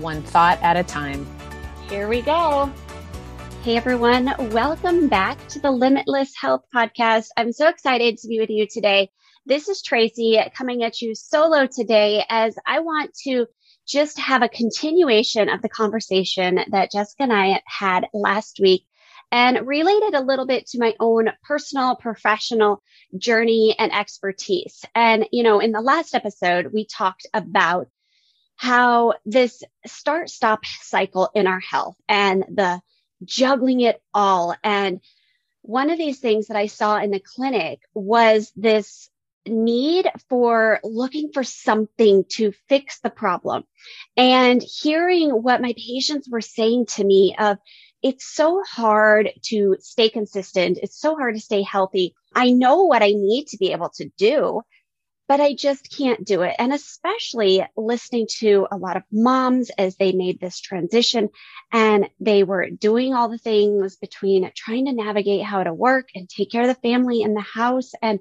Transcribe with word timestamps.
one 0.00 0.22
thought 0.22 0.60
at 0.62 0.76
a 0.76 0.82
time. 0.82 1.26
Here 1.88 2.08
we 2.08 2.22
go. 2.22 2.72
Hey 3.62 3.76
everyone, 3.76 4.34
welcome 4.50 5.08
back 5.08 5.46
to 5.48 5.60
the 5.60 5.70
Limitless 5.70 6.32
Health 6.40 6.64
Podcast. 6.74 7.28
I'm 7.36 7.52
so 7.52 7.68
excited 7.68 8.18
to 8.18 8.28
be 8.28 8.40
with 8.40 8.50
you 8.50 8.66
today. 8.66 9.10
This 9.46 9.68
is 9.68 9.82
Tracy 9.82 10.40
coming 10.56 10.82
at 10.82 11.00
you 11.00 11.14
solo 11.14 11.66
today 11.66 12.24
as 12.28 12.56
I 12.66 12.80
want 12.80 13.12
to 13.24 13.46
just 13.86 14.18
have 14.18 14.42
a 14.42 14.48
continuation 14.48 15.48
of 15.48 15.62
the 15.62 15.68
conversation 15.68 16.60
that 16.70 16.90
Jessica 16.90 17.24
and 17.24 17.32
I 17.32 17.62
had 17.66 18.06
last 18.12 18.58
week 18.60 18.84
and 19.30 19.66
related 19.66 20.14
a 20.14 20.24
little 20.24 20.46
bit 20.46 20.66
to 20.68 20.78
my 20.78 20.94
own 21.00 21.30
personal 21.42 21.96
professional 21.96 22.82
journey 23.16 23.74
and 23.78 23.92
expertise. 23.92 24.84
And, 24.94 25.26
you 25.32 25.42
know, 25.42 25.58
in 25.58 25.72
the 25.72 25.80
last 25.80 26.14
episode, 26.14 26.72
we 26.72 26.86
talked 26.86 27.26
about 27.32 27.88
how 28.62 29.14
this 29.26 29.64
start 29.84 30.30
stop 30.30 30.64
cycle 30.64 31.28
in 31.34 31.48
our 31.48 31.58
health 31.58 31.96
and 32.08 32.44
the 32.48 32.80
juggling 33.24 33.80
it 33.80 34.00
all. 34.14 34.54
And 34.62 35.00
one 35.62 35.90
of 35.90 35.98
these 35.98 36.20
things 36.20 36.46
that 36.46 36.56
I 36.56 36.68
saw 36.68 36.98
in 36.98 37.10
the 37.10 37.18
clinic 37.18 37.80
was 37.92 38.52
this 38.54 39.10
need 39.48 40.08
for 40.28 40.78
looking 40.84 41.32
for 41.34 41.42
something 41.42 42.24
to 42.34 42.52
fix 42.68 43.00
the 43.00 43.10
problem 43.10 43.64
and 44.16 44.62
hearing 44.62 45.30
what 45.30 45.60
my 45.60 45.74
patients 45.76 46.28
were 46.30 46.40
saying 46.40 46.86
to 46.86 47.02
me 47.02 47.34
of 47.40 47.58
it's 48.00 48.32
so 48.32 48.62
hard 48.64 49.30
to 49.46 49.76
stay 49.80 50.08
consistent. 50.08 50.78
It's 50.80 51.00
so 51.00 51.16
hard 51.16 51.34
to 51.34 51.40
stay 51.40 51.62
healthy. 51.62 52.14
I 52.32 52.50
know 52.50 52.84
what 52.84 53.02
I 53.02 53.10
need 53.10 53.48
to 53.48 53.58
be 53.58 53.72
able 53.72 53.90
to 53.96 54.08
do, 54.16 54.62
but 55.28 55.40
I 55.40 55.54
just 55.54 55.94
can't 55.96 56.24
do 56.24 56.42
it. 56.42 56.54
And 56.58 56.72
especially 56.72 57.64
listening 57.76 58.26
to 58.38 58.66
a 58.70 58.76
lot 58.76 58.96
of 58.96 59.02
moms 59.10 59.70
as 59.78 59.96
they 59.96 60.12
made 60.12 60.40
this 60.40 60.60
transition 60.60 61.30
and 61.72 62.08
they 62.20 62.42
were 62.42 62.68
doing 62.70 63.14
all 63.14 63.28
the 63.28 63.38
things 63.38 63.96
between 63.96 64.50
trying 64.54 64.86
to 64.86 64.92
navigate 64.92 65.44
how 65.44 65.62
to 65.62 65.72
work 65.72 66.08
and 66.14 66.28
take 66.28 66.50
care 66.50 66.62
of 66.62 66.68
the 66.68 66.74
family 66.74 67.22
and 67.22 67.36
the 67.36 67.40
house 67.40 67.92
and 68.02 68.20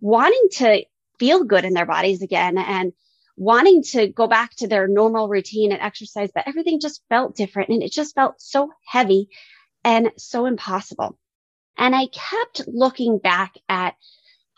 wanting 0.00 0.48
to 0.52 0.84
feel 1.18 1.44
good 1.44 1.64
in 1.64 1.74
their 1.74 1.86
bodies 1.86 2.22
again 2.22 2.58
and 2.58 2.92
wanting 3.36 3.82
to 3.82 4.08
go 4.08 4.26
back 4.26 4.54
to 4.56 4.66
their 4.66 4.88
normal 4.88 5.28
routine 5.28 5.70
and 5.72 5.80
exercise, 5.80 6.30
but 6.34 6.48
everything 6.48 6.80
just 6.80 7.02
felt 7.08 7.36
different 7.36 7.68
and 7.68 7.82
it 7.82 7.92
just 7.92 8.14
felt 8.14 8.40
so 8.40 8.70
heavy 8.84 9.28
and 9.84 10.10
so 10.16 10.46
impossible. 10.46 11.16
And 11.76 11.94
I 11.94 12.06
kept 12.06 12.66
looking 12.66 13.18
back 13.18 13.54
at 13.68 13.94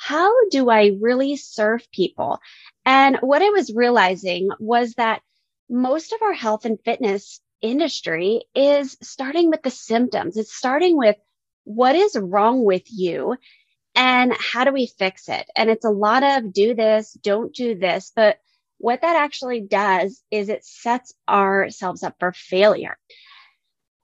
how 0.01 0.33
do 0.49 0.71
I 0.71 0.93
really 0.99 1.37
serve 1.37 1.87
people? 1.93 2.39
And 2.87 3.19
what 3.21 3.43
I 3.43 3.51
was 3.51 3.75
realizing 3.75 4.49
was 4.59 4.95
that 4.95 5.21
most 5.69 6.15
of 6.15 6.23
our 6.23 6.33
health 6.33 6.65
and 6.65 6.79
fitness 6.83 7.39
industry 7.61 8.45
is 8.55 8.97
starting 9.03 9.51
with 9.51 9.63
the 9.63 9.71
symptoms. 9.71 10.39
It's 10.39 10.55
starting 10.55 10.97
with 10.97 11.17
what 11.65 11.95
is 11.97 12.17
wrong 12.17 12.65
with 12.65 12.85
you 12.91 13.37
and 13.95 14.33
how 14.33 14.65
do 14.65 14.73
we 14.73 14.87
fix 14.87 15.29
it? 15.29 15.47
And 15.55 15.69
it's 15.69 15.85
a 15.85 15.91
lot 15.91 16.23
of 16.23 16.51
do 16.51 16.75
this, 16.75 17.13
don't 17.13 17.55
do 17.55 17.79
this. 17.79 18.11
But 18.17 18.39
what 18.79 19.03
that 19.03 19.17
actually 19.17 19.61
does 19.61 20.23
is 20.31 20.49
it 20.49 20.65
sets 20.65 21.13
ourselves 21.29 22.03
up 22.03 22.17
for 22.19 22.33
failure. 22.33 22.97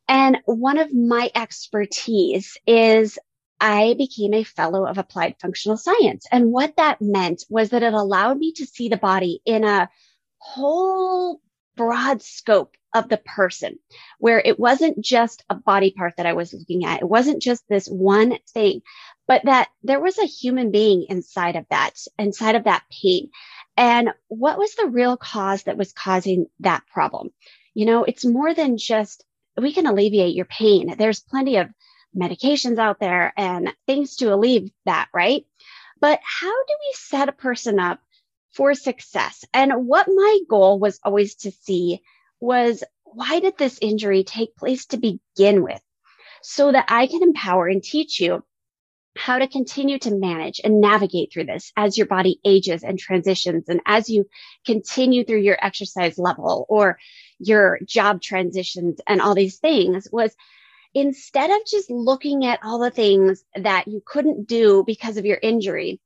And 0.09 0.37
one 0.45 0.77
of 0.77 0.95
my 0.95 1.31
expertise 1.35 2.59
is 2.67 3.19
I 3.61 3.95
became 3.97 4.35
a 4.35 4.45
fellow 4.45 4.87
of 4.87 4.99
applied 4.99 5.37
functional 5.41 5.77
science. 5.77 6.27
And 6.31 6.53
what 6.53 6.77
that 6.77 7.01
meant 7.01 7.45
was 7.49 7.71
that 7.71 7.83
it 7.83 7.95
allowed 7.95 8.39
me 8.39 8.53
to 8.53 8.67
see 8.67 8.89
the 8.89 8.97
body 8.97 9.41
in 9.45 9.65
a 9.65 9.89
whole 10.39 11.41
broad 11.77 12.23
scope 12.23 12.77
of 12.95 13.09
the 13.09 13.19
person 13.19 13.79
where 14.19 14.39
it 14.39 14.59
wasn't 14.59 15.05
just 15.05 15.45
a 15.51 15.55
body 15.55 15.91
part 15.91 16.15
that 16.17 16.27
I 16.27 16.33
was 16.33 16.55
looking 16.55 16.85
at. 16.85 17.03
It 17.03 17.09
wasn't 17.09 17.43
just 17.43 17.63
this 17.69 17.87
one 17.87 18.39
thing, 18.55 18.81
but 19.29 19.45
that 19.45 19.69
there 19.83 20.01
was 20.01 20.19
a 20.19 20.25
human 20.25 20.71
being 20.71 21.07
inside 21.09 21.57
of 21.57 21.67
that, 21.71 21.93
inside 22.19 22.55
of 22.55 22.65
that 22.65 22.85
pain. 23.03 23.31
And 23.77 24.11
what 24.29 24.59
was 24.59 24.75
the 24.75 24.87
real 24.87 25.17
cause 25.19 25.65
that 25.65 25.77
was 25.77 25.93
causing 25.93 26.47
that 26.61 26.87
problem? 26.87 27.31
You 27.75 27.85
know, 27.85 28.05
it's 28.05 28.25
more 28.25 28.55
than 28.55 28.79
just 28.79 29.25
we 29.59 29.73
can 29.73 29.87
alleviate 29.87 30.35
your 30.35 30.47
pain. 30.47 30.95
There's 30.97 31.21
plenty 31.21 31.57
of 31.57 31.69
medications 32.17 32.79
out 32.79 32.99
there 33.01 33.33
and 33.37 33.73
things 33.87 34.17
to 34.17 34.33
alleviate 34.33 34.73
that, 34.85 35.09
right? 35.15 35.45
But 36.01 36.21
how 36.23 36.51
do 36.51 36.75
we 36.81 36.93
set 36.95 37.29
a 37.29 37.33
person 37.33 37.79
up 37.79 38.01
for 38.53 38.75
success? 38.75 39.45
And 39.53 39.87
what 39.87 40.09
my 40.09 40.39
goal 40.49 40.79
was 40.79 41.01
always 41.03 41.35
to 41.37 41.51
see 41.51 42.03
was 42.41 42.83
why 43.05 43.41
did 43.41 43.57
this 43.57 43.79
injury 43.81 44.25
take 44.25 44.57
place 44.57 44.87
to 44.87 44.99
begin 44.99 45.63
with? 45.63 45.81
So 46.43 46.71
that 46.71 46.87
I 46.89 47.07
can 47.07 47.23
empower 47.23 47.67
and 47.67 47.83
teach 47.83 48.21
you 48.21 48.45
how 49.17 49.39
to 49.39 49.49
continue 49.49 49.99
to 49.99 50.15
manage 50.15 50.61
and 50.63 50.81
navigate 50.81 51.33
through 51.33 51.47
this 51.47 51.73
as 51.77 51.97
your 51.97 52.07
body 52.07 52.39
ages 52.45 52.85
and 52.85 52.99
transitions 52.99 53.69
and 53.69 53.81
as 53.87 54.09
you 54.11 54.27
continue 54.65 55.25
through 55.25 55.41
your 55.41 55.57
exercise 55.61 56.19
level 56.19 56.67
or 56.69 56.99
your 57.39 57.79
job 57.85 58.21
transitions 58.21 59.01
and 59.07 59.21
all 59.21 59.35
these 59.35 59.57
things 59.57 60.07
was 60.13 60.37
instead 60.97 61.51
of 61.51 61.67
just 61.67 61.91
looking 61.91 62.47
at 62.47 62.59
all 62.65 62.79
the 62.79 62.91
things 62.91 63.45
that 63.55 63.87
you 63.87 64.03
couldn't 64.05 64.49
do 64.49 64.83
because 64.87 65.19
of 65.19 65.27
your 65.27 65.39
injury, 65.41 66.01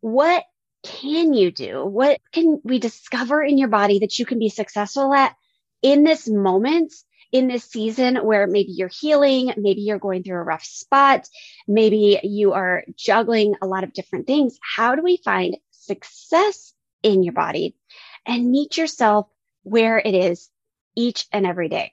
what 0.00 0.42
can 0.82 1.32
you 1.32 1.52
do? 1.52 1.86
What 1.86 2.20
can 2.32 2.60
we 2.64 2.80
discover 2.80 3.40
in 3.40 3.56
your 3.56 3.68
body 3.68 4.00
that 4.00 4.18
you 4.18 4.26
can 4.26 4.40
be 4.40 4.48
successful 4.48 5.14
at 5.14 5.36
in 5.80 6.02
this 6.02 6.28
moment 6.28 6.92
in 7.30 7.46
this 7.46 7.64
season 7.64 8.16
where 8.16 8.48
maybe 8.48 8.72
you're 8.72 8.90
healing, 9.00 9.52
maybe 9.56 9.82
you're 9.82 10.00
going 10.00 10.24
through 10.24 10.38
a 10.38 10.44
rough 10.44 10.64
spot, 10.64 11.28
maybe 11.68 12.18
you 12.24 12.52
are 12.52 12.82
juggling 12.96 13.54
a 13.62 13.66
lot 13.66 13.84
of 13.84 13.92
different 13.92 14.26
things. 14.26 14.58
How 14.60 14.96
do 14.96 15.02
we 15.02 15.18
find 15.18 15.56
success 15.70 16.72
in 17.04 17.22
your 17.22 17.32
body 17.32 17.76
and 18.26 18.50
meet 18.50 18.76
yourself 18.76 19.28
where 19.62 19.98
it 19.98 20.14
is 20.14 20.50
each 20.96 21.26
and 21.32 21.46
every 21.46 21.68
day? 21.68 21.92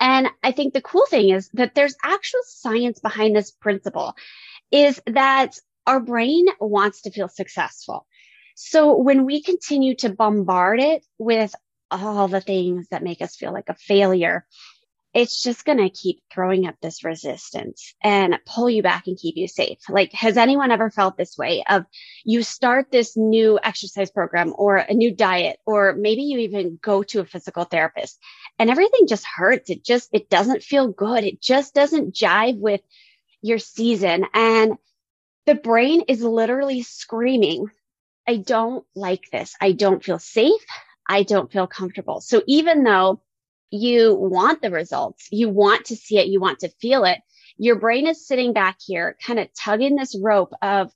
And 0.00 0.28
I 0.42 0.52
think 0.52 0.74
the 0.74 0.82
cool 0.82 1.06
thing 1.06 1.30
is 1.30 1.48
that 1.54 1.74
there's 1.74 1.96
actual 2.04 2.40
science 2.44 3.00
behind 3.00 3.34
this 3.34 3.50
principle 3.50 4.14
is 4.70 5.00
that 5.06 5.58
our 5.86 6.00
brain 6.00 6.46
wants 6.60 7.02
to 7.02 7.10
feel 7.10 7.28
successful. 7.28 8.06
So 8.56 8.96
when 8.96 9.24
we 9.24 9.42
continue 9.42 9.94
to 9.96 10.10
bombard 10.10 10.80
it 10.80 11.04
with 11.18 11.54
all 11.90 12.28
the 12.28 12.40
things 12.40 12.88
that 12.90 13.02
make 13.02 13.22
us 13.22 13.36
feel 13.36 13.52
like 13.52 13.68
a 13.68 13.74
failure, 13.74 14.46
it's 15.16 15.42
just 15.42 15.64
going 15.64 15.78
to 15.78 15.88
keep 15.88 16.20
throwing 16.30 16.66
up 16.66 16.74
this 16.82 17.02
resistance 17.02 17.94
and 18.02 18.38
pull 18.44 18.68
you 18.68 18.82
back 18.82 19.06
and 19.06 19.16
keep 19.16 19.36
you 19.36 19.48
safe. 19.48 19.78
Like, 19.88 20.12
has 20.12 20.36
anyone 20.36 20.70
ever 20.70 20.90
felt 20.90 21.16
this 21.16 21.38
way 21.38 21.64
of 21.70 21.86
you 22.24 22.42
start 22.42 22.90
this 22.90 23.16
new 23.16 23.58
exercise 23.62 24.10
program 24.10 24.52
or 24.58 24.76
a 24.76 24.92
new 24.92 25.14
diet, 25.14 25.58
or 25.64 25.94
maybe 25.94 26.20
you 26.22 26.40
even 26.40 26.78
go 26.82 27.02
to 27.04 27.20
a 27.20 27.24
physical 27.24 27.64
therapist 27.64 28.18
and 28.58 28.70
everything 28.70 29.06
just 29.06 29.24
hurts. 29.24 29.70
It 29.70 29.84
just, 29.84 30.08
it 30.12 30.30
doesn't 30.30 30.62
feel 30.62 30.88
good. 30.88 31.24
It 31.24 31.40
just 31.40 31.74
doesn't 31.74 32.14
jive 32.14 32.58
with 32.58 32.80
your 33.42 33.58
season. 33.58 34.26
And 34.34 34.74
the 35.46 35.54
brain 35.54 36.02
is 36.08 36.22
literally 36.22 36.82
screaming, 36.82 37.68
I 38.26 38.36
don't 38.38 38.84
like 38.94 39.30
this. 39.30 39.54
I 39.60 39.72
don't 39.72 40.02
feel 40.02 40.18
safe. 40.18 40.60
I 41.08 41.22
don't 41.22 41.52
feel 41.52 41.66
comfortable. 41.66 42.20
So 42.20 42.42
even 42.46 42.82
though 42.82 43.22
you 43.70 44.14
want 44.14 44.62
the 44.62 44.70
results, 44.70 45.28
you 45.30 45.48
want 45.48 45.86
to 45.86 45.96
see 45.96 46.18
it, 46.18 46.26
you 46.26 46.40
want 46.40 46.60
to 46.60 46.68
feel 46.80 47.04
it, 47.04 47.20
your 47.56 47.76
brain 47.76 48.06
is 48.06 48.26
sitting 48.26 48.52
back 48.52 48.78
here 48.84 49.16
kind 49.24 49.38
of 49.38 49.48
tugging 49.54 49.96
this 49.96 50.18
rope 50.20 50.52
of 50.62 50.92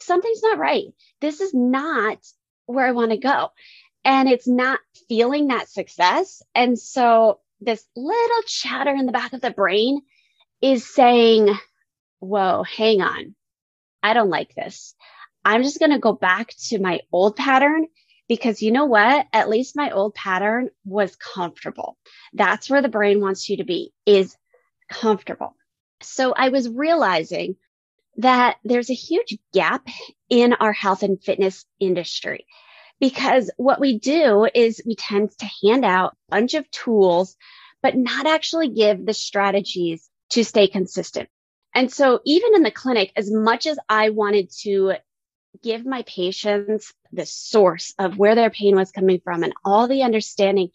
something's 0.00 0.42
not 0.42 0.58
right. 0.58 0.86
This 1.20 1.40
is 1.40 1.52
not 1.54 2.18
where 2.66 2.86
I 2.86 2.92
want 2.92 3.10
to 3.10 3.18
go. 3.18 3.50
And 4.04 4.28
it's 4.28 4.48
not 4.48 4.80
feeling 5.08 5.48
that 5.48 5.68
success. 5.68 6.42
And 6.54 6.78
so 6.78 7.40
this 7.60 7.84
little 7.94 8.42
chatter 8.46 8.94
in 8.94 9.06
the 9.06 9.12
back 9.12 9.32
of 9.32 9.40
the 9.40 9.50
brain 9.50 10.00
is 10.62 10.88
saying, 10.88 11.54
whoa, 12.18 12.62
hang 12.62 13.02
on. 13.02 13.34
I 14.02 14.14
don't 14.14 14.30
like 14.30 14.54
this. 14.54 14.94
I'm 15.44 15.62
just 15.62 15.78
going 15.78 15.92
to 15.92 15.98
go 15.98 16.12
back 16.12 16.54
to 16.68 16.78
my 16.78 17.00
old 17.12 17.36
pattern 17.36 17.86
because 18.28 18.62
you 18.62 18.70
know 18.70 18.84
what? 18.84 19.26
At 19.32 19.48
least 19.48 19.76
my 19.76 19.90
old 19.90 20.14
pattern 20.14 20.70
was 20.84 21.16
comfortable. 21.16 21.96
That's 22.32 22.70
where 22.70 22.82
the 22.82 22.88
brain 22.88 23.20
wants 23.20 23.48
you 23.48 23.58
to 23.58 23.64
be 23.64 23.92
is 24.06 24.36
comfortable. 24.90 25.56
So 26.02 26.32
I 26.32 26.48
was 26.50 26.68
realizing 26.68 27.56
that 28.16 28.56
there's 28.64 28.90
a 28.90 28.94
huge 28.94 29.38
gap 29.52 29.86
in 30.28 30.52
our 30.54 30.72
health 30.72 31.02
and 31.02 31.22
fitness 31.22 31.64
industry 31.78 32.46
because 33.00 33.50
what 33.56 33.80
we 33.80 33.98
do 33.98 34.46
is 34.54 34.82
we 34.86 34.94
tend 34.94 35.30
to 35.38 35.50
hand 35.64 35.84
out 35.84 36.12
a 36.28 36.36
bunch 36.36 36.54
of 36.54 36.70
tools, 36.70 37.36
but 37.82 37.96
not 37.96 38.26
actually 38.26 38.68
give 38.68 39.04
the 39.04 39.14
strategies 39.14 40.08
to 40.30 40.44
stay 40.44 40.68
consistent. 40.68 41.28
And 41.74 41.90
so 41.92 42.20
even 42.24 42.54
in 42.54 42.62
the 42.62 42.70
clinic, 42.70 43.12
as 43.16 43.30
much 43.30 43.66
as 43.66 43.78
I 43.88 44.10
wanted 44.10 44.50
to 44.62 44.94
give 45.62 45.84
my 45.84 46.02
patients 46.02 46.92
the 47.12 47.26
source 47.26 47.94
of 47.98 48.18
where 48.18 48.34
their 48.34 48.50
pain 48.50 48.76
was 48.76 48.92
coming 48.92 49.20
from 49.22 49.42
and 49.42 49.52
all 49.64 49.88
the 49.88 50.02
understanding 50.02 50.70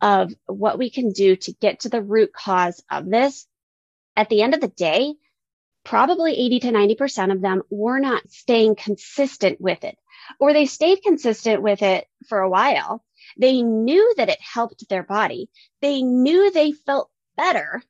of 0.00 0.32
what 0.46 0.78
we 0.78 0.90
can 0.90 1.12
do 1.12 1.36
to 1.36 1.52
get 1.52 1.80
to 1.80 1.88
the 1.88 2.02
root 2.02 2.32
cause 2.32 2.82
of 2.90 3.08
this, 3.08 3.46
at 4.16 4.28
the 4.28 4.42
end 4.42 4.54
of 4.54 4.60
the 4.60 4.68
day, 4.68 5.14
probably 5.84 6.32
80 6.32 6.60
to 6.60 6.72
90% 6.72 7.32
of 7.32 7.40
them 7.40 7.62
were 7.70 8.00
not 8.00 8.28
staying 8.30 8.74
consistent 8.74 9.60
with 9.60 9.84
it, 9.84 9.96
or 10.38 10.52
they 10.52 10.66
stayed 10.66 11.02
consistent 11.02 11.62
with 11.62 11.82
it 11.82 12.06
for 12.28 12.40
a 12.40 12.50
while. 12.50 13.04
They 13.38 13.62
knew 13.62 14.14
that 14.16 14.28
it 14.28 14.40
helped 14.40 14.88
their 14.88 15.02
body. 15.02 15.50
They 15.80 16.02
knew 16.02 16.50
they 16.50 16.72
felt 16.72 17.10
better 17.36 17.82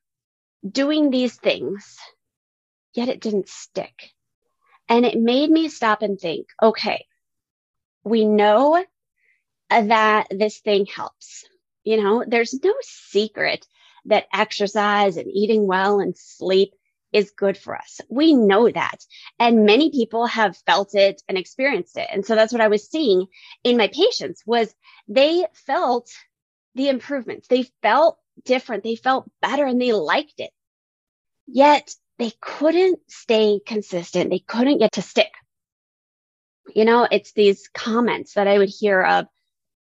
doing 0.67 1.09
these 1.09 1.35
things, 1.35 1.97
yet 2.93 3.09
it 3.09 3.21
didn't 3.21 3.49
stick. 3.49 4.11
And 4.89 5.05
it 5.05 5.19
made 5.19 5.49
me 5.49 5.69
stop 5.69 6.01
and 6.01 6.19
think, 6.19 6.47
okay, 6.61 7.05
we 8.03 8.25
know 8.25 8.83
that 9.69 10.27
this 10.29 10.59
thing 10.59 10.85
helps. 10.85 11.45
You 11.83 12.01
know, 12.01 12.23
there's 12.27 12.53
no 12.63 12.73
secret 12.81 13.65
that 14.05 14.27
exercise 14.33 15.17
and 15.17 15.29
eating 15.31 15.67
well 15.67 15.99
and 15.99 16.17
sleep 16.17 16.73
is 17.13 17.31
good 17.31 17.57
for 17.57 17.75
us. 17.75 18.01
We 18.09 18.33
know 18.33 18.69
that. 18.69 18.97
And 19.39 19.65
many 19.65 19.91
people 19.91 20.25
have 20.27 20.57
felt 20.65 20.93
it 20.95 21.21
and 21.27 21.37
experienced 21.37 21.97
it. 21.97 22.07
And 22.11 22.25
so 22.25 22.35
that's 22.35 22.51
what 22.51 22.61
I 22.61 22.67
was 22.67 22.89
seeing 22.89 23.27
in 23.63 23.77
my 23.77 23.87
patients 23.87 24.43
was 24.45 24.73
they 25.07 25.45
felt 25.53 26.09
the 26.75 26.89
improvements. 26.89 27.47
They 27.47 27.63
felt 27.81 28.17
different. 28.43 28.83
They 28.83 28.95
felt 28.95 29.29
better 29.41 29.65
and 29.65 29.81
they 29.81 29.93
liked 29.93 30.39
it. 30.39 30.51
Yet 31.47 31.93
they 32.19 32.33
couldn't 32.41 32.99
stay 33.07 33.59
consistent. 33.65 34.29
They 34.29 34.39
couldn't 34.39 34.79
get 34.79 34.93
to 34.93 35.01
stick. 35.01 35.31
You 36.75 36.83
know, 36.85 37.07
it's 37.09 37.31
these 37.31 37.69
comments 37.73 38.33
that 38.33 38.47
I 38.47 38.57
would 38.57 38.69
hear 38.69 39.01
of, 39.01 39.25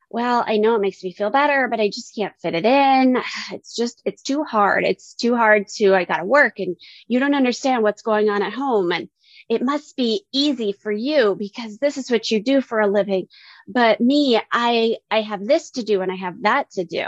well, 0.08 0.44
I 0.46 0.56
know 0.56 0.76
it 0.76 0.80
makes 0.80 1.02
me 1.02 1.12
feel 1.12 1.30
better, 1.30 1.68
but 1.68 1.80
I 1.80 1.88
just 1.88 2.14
can't 2.14 2.34
fit 2.40 2.54
it 2.54 2.64
in. 2.64 3.18
It's 3.52 3.74
just, 3.74 4.02
it's 4.04 4.22
too 4.22 4.44
hard. 4.44 4.84
It's 4.84 5.14
too 5.14 5.36
hard 5.36 5.68
to, 5.76 5.94
I 5.94 6.04
got 6.04 6.18
to 6.18 6.24
work 6.24 6.58
and 6.58 6.76
you 7.08 7.18
don't 7.18 7.34
understand 7.34 7.82
what's 7.82 8.02
going 8.02 8.28
on 8.28 8.42
at 8.42 8.52
home. 8.52 8.92
And 8.92 9.08
it 9.48 9.62
must 9.62 9.96
be 9.96 10.24
easy 10.32 10.72
for 10.72 10.90
you 10.90 11.36
because 11.38 11.78
this 11.78 11.96
is 11.96 12.10
what 12.10 12.30
you 12.30 12.42
do 12.42 12.60
for 12.60 12.80
a 12.80 12.88
living. 12.88 13.28
But 13.68 14.00
me, 14.00 14.40
I, 14.52 14.96
I 15.10 15.22
have 15.22 15.44
this 15.44 15.70
to 15.72 15.82
do 15.82 16.02
and 16.02 16.10
I 16.10 16.16
have 16.16 16.42
that 16.42 16.70
to 16.72 16.84
do. 16.84 17.04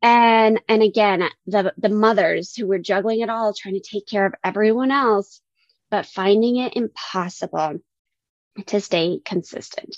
And, 0.00 0.60
and 0.68 0.82
again, 0.82 1.28
the, 1.46 1.72
the 1.78 1.88
mothers 1.88 2.54
who 2.56 2.66
were 2.66 2.78
juggling 2.78 3.20
it 3.20 3.30
all, 3.30 3.54
trying 3.54 3.74
to 3.74 3.80
take 3.80 4.06
care 4.06 4.26
of 4.26 4.34
everyone 4.42 4.90
else, 4.90 5.40
but 5.90 6.06
finding 6.06 6.56
it 6.56 6.76
impossible 6.76 7.78
to 8.66 8.80
stay 8.80 9.20
consistent. 9.24 9.96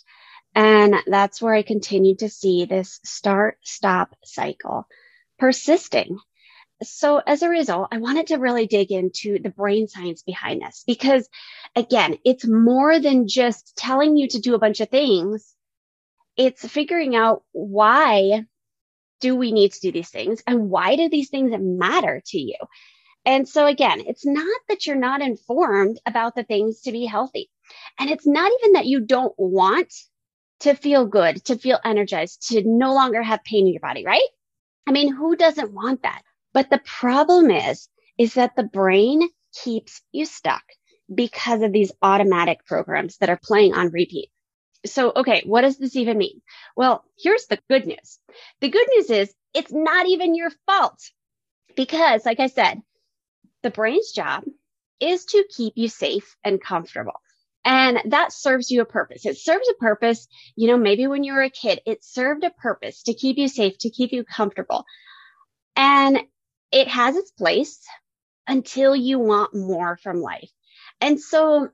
And 0.55 0.95
that's 1.07 1.43
where 1.43 1.55
I 1.55 1.63
continued 1.63 2.21
to 2.21 2.29
see 2.29 2.65
this 2.65 3.01
start 3.05 3.59
stop 3.63 4.15
cycle 4.25 4.87
persisting. 5.39 6.19
So 6.83 7.21
as 7.27 7.43
a 7.43 7.49
result, 7.49 7.89
I 7.93 7.99
wanted 7.99 8.29
to 8.29 8.37
really 8.37 8.67
dig 8.67 8.93
into 8.93 9.39
the 9.39 9.51
brain 9.51 9.89
science 9.89 10.23
behind 10.23 10.63
this 10.63 10.85
because 10.87 11.29
again, 11.75 12.19
it's 12.25 12.47
more 12.47 13.01
than 13.01 13.27
just 13.27 13.77
telling 13.77 14.17
you 14.17 14.29
to 14.29 14.41
do 14.41 14.55
a 14.55 14.59
bunch 14.59 14.81
of 14.81 14.91
things. 14.91 15.55
It's 16.37 16.67
figuring 16.67 17.17
out 17.17 17.43
why 17.53 18.45
do 19.21 19.37
we 19.37 19.53
need 19.53 19.73
to 19.73 19.81
do 19.81 19.93
these 19.93 20.11
things 20.11 20.43
and 20.47 20.69
why 20.69 20.97
do 20.97 21.09
these 21.09 21.31
things 21.31 21.53
matter 21.59 22.23
to 22.27 22.39
you? 22.39 22.57
And 23.25 23.49
so 23.49 23.67
again, 23.67 24.03
it's 24.07 24.27
not 24.27 24.61
that 24.69 24.87
you're 24.87 24.97
not 24.97 25.23
informed 25.23 25.99
about 26.05 26.35
the 26.35 26.45
things 26.45 26.83
to 26.83 26.93
be 26.93 27.07
healthy. 27.07 27.51
And 27.99 28.11
it's 28.11 28.27
not 28.27 28.53
even 28.61 28.75
that 28.75 28.87
you 28.87 29.01
don't 29.01 29.33
want 29.39 29.93
to 30.65 30.75
feel 30.75 31.07
good, 31.07 31.45
to 31.45 31.59
feel 31.59 31.79
energized, 31.85 32.49
to 32.49 32.63
no 32.65 32.95
longer 32.95 33.23
have 33.23 33.45
pain 33.45 33.67
in 33.67 33.73
your 33.73 33.81
body, 33.81 34.05
right? 34.05 34.29
I 34.87 34.93
mean, 34.93 35.15
who 35.15 35.37
doesn't 35.37 35.73
want 35.73 36.03
that? 36.03 36.23
But 36.55 36.71
the 36.71 36.81
problem 36.85 37.51
is, 37.51 37.89
is 38.19 38.35
that 38.35 38.57
the 38.57 38.63
brain 38.63 39.29
keeps 39.63 40.01
you 40.11 40.25
stuck 40.25 40.63
because 41.15 41.61
of 41.61 41.73
these 41.73 41.93
automatic 42.01 42.65
programs 42.65 43.19
that 43.19 43.29
are 43.29 43.41
playing 43.43 43.75
on 43.75 43.91
repeat. 43.91 44.31
So, 44.87 45.13
okay, 45.15 45.43
what 45.45 45.63
does 45.63 45.77
this 45.77 45.97
even 45.97 46.17
mean? 46.17 46.41
Well, 46.77 47.05
here's 47.19 47.47
the 47.47 47.59
good 47.69 47.87
news. 47.87 48.19
The 48.61 48.71
good 48.71 48.87
news 48.97 49.11
is 49.11 49.35
it's 49.53 49.73
not 49.73 50.07
even 50.07 50.35
your 50.35 50.51
fault 50.67 50.99
because, 51.77 52.25
like 52.25 52.41
I 52.41 52.47
said, 52.47 52.81
the 53.63 53.71
brain's 53.71 54.13
job 54.13 54.45
is 55.01 55.27
to 55.27 55.45
keep 55.55 55.75
you 55.77 55.89
safe 55.89 56.37
and 56.43 56.61
comfortable. 56.61 57.21
And 57.65 58.01
that 58.07 58.33
serves 58.33 58.71
you 58.71 58.83
a 58.83 58.87
purpose. 58.87 59.25
It 59.25 59.39
serves 59.39 59.69
a 59.71 59.75
purpose, 59.75 60.29
you 60.55 60.69
know, 60.69 60.77
maybe 60.77 61.07
when 61.07 61.25
you 61.25 61.33
were 61.33 61.43
a 61.43 61.51
kid, 61.51 61.81
it 61.87 62.05
served 62.05 62.45
a 62.45 62.51
purpose 62.51 63.03
to 63.05 63.15
keep 63.15 63.39
you 63.39 63.49
safe, 63.49 63.79
to 63.79 63.91
keep 63.91 64.13
you 64.13 64.25
comfortable. 64.25 64.85
And 65.75 66.21
it 66.71 66.89
has 66.89 67.17
its 67.17 67.31
place 67.31 67.81
until 68.47 68.95
you 68.95 69.19
want 69.19 69.55
more 69.55 69.97
from 69.97 70.21
life. 70.21 70.51
And 71.01 71.21
so 71.21 71.69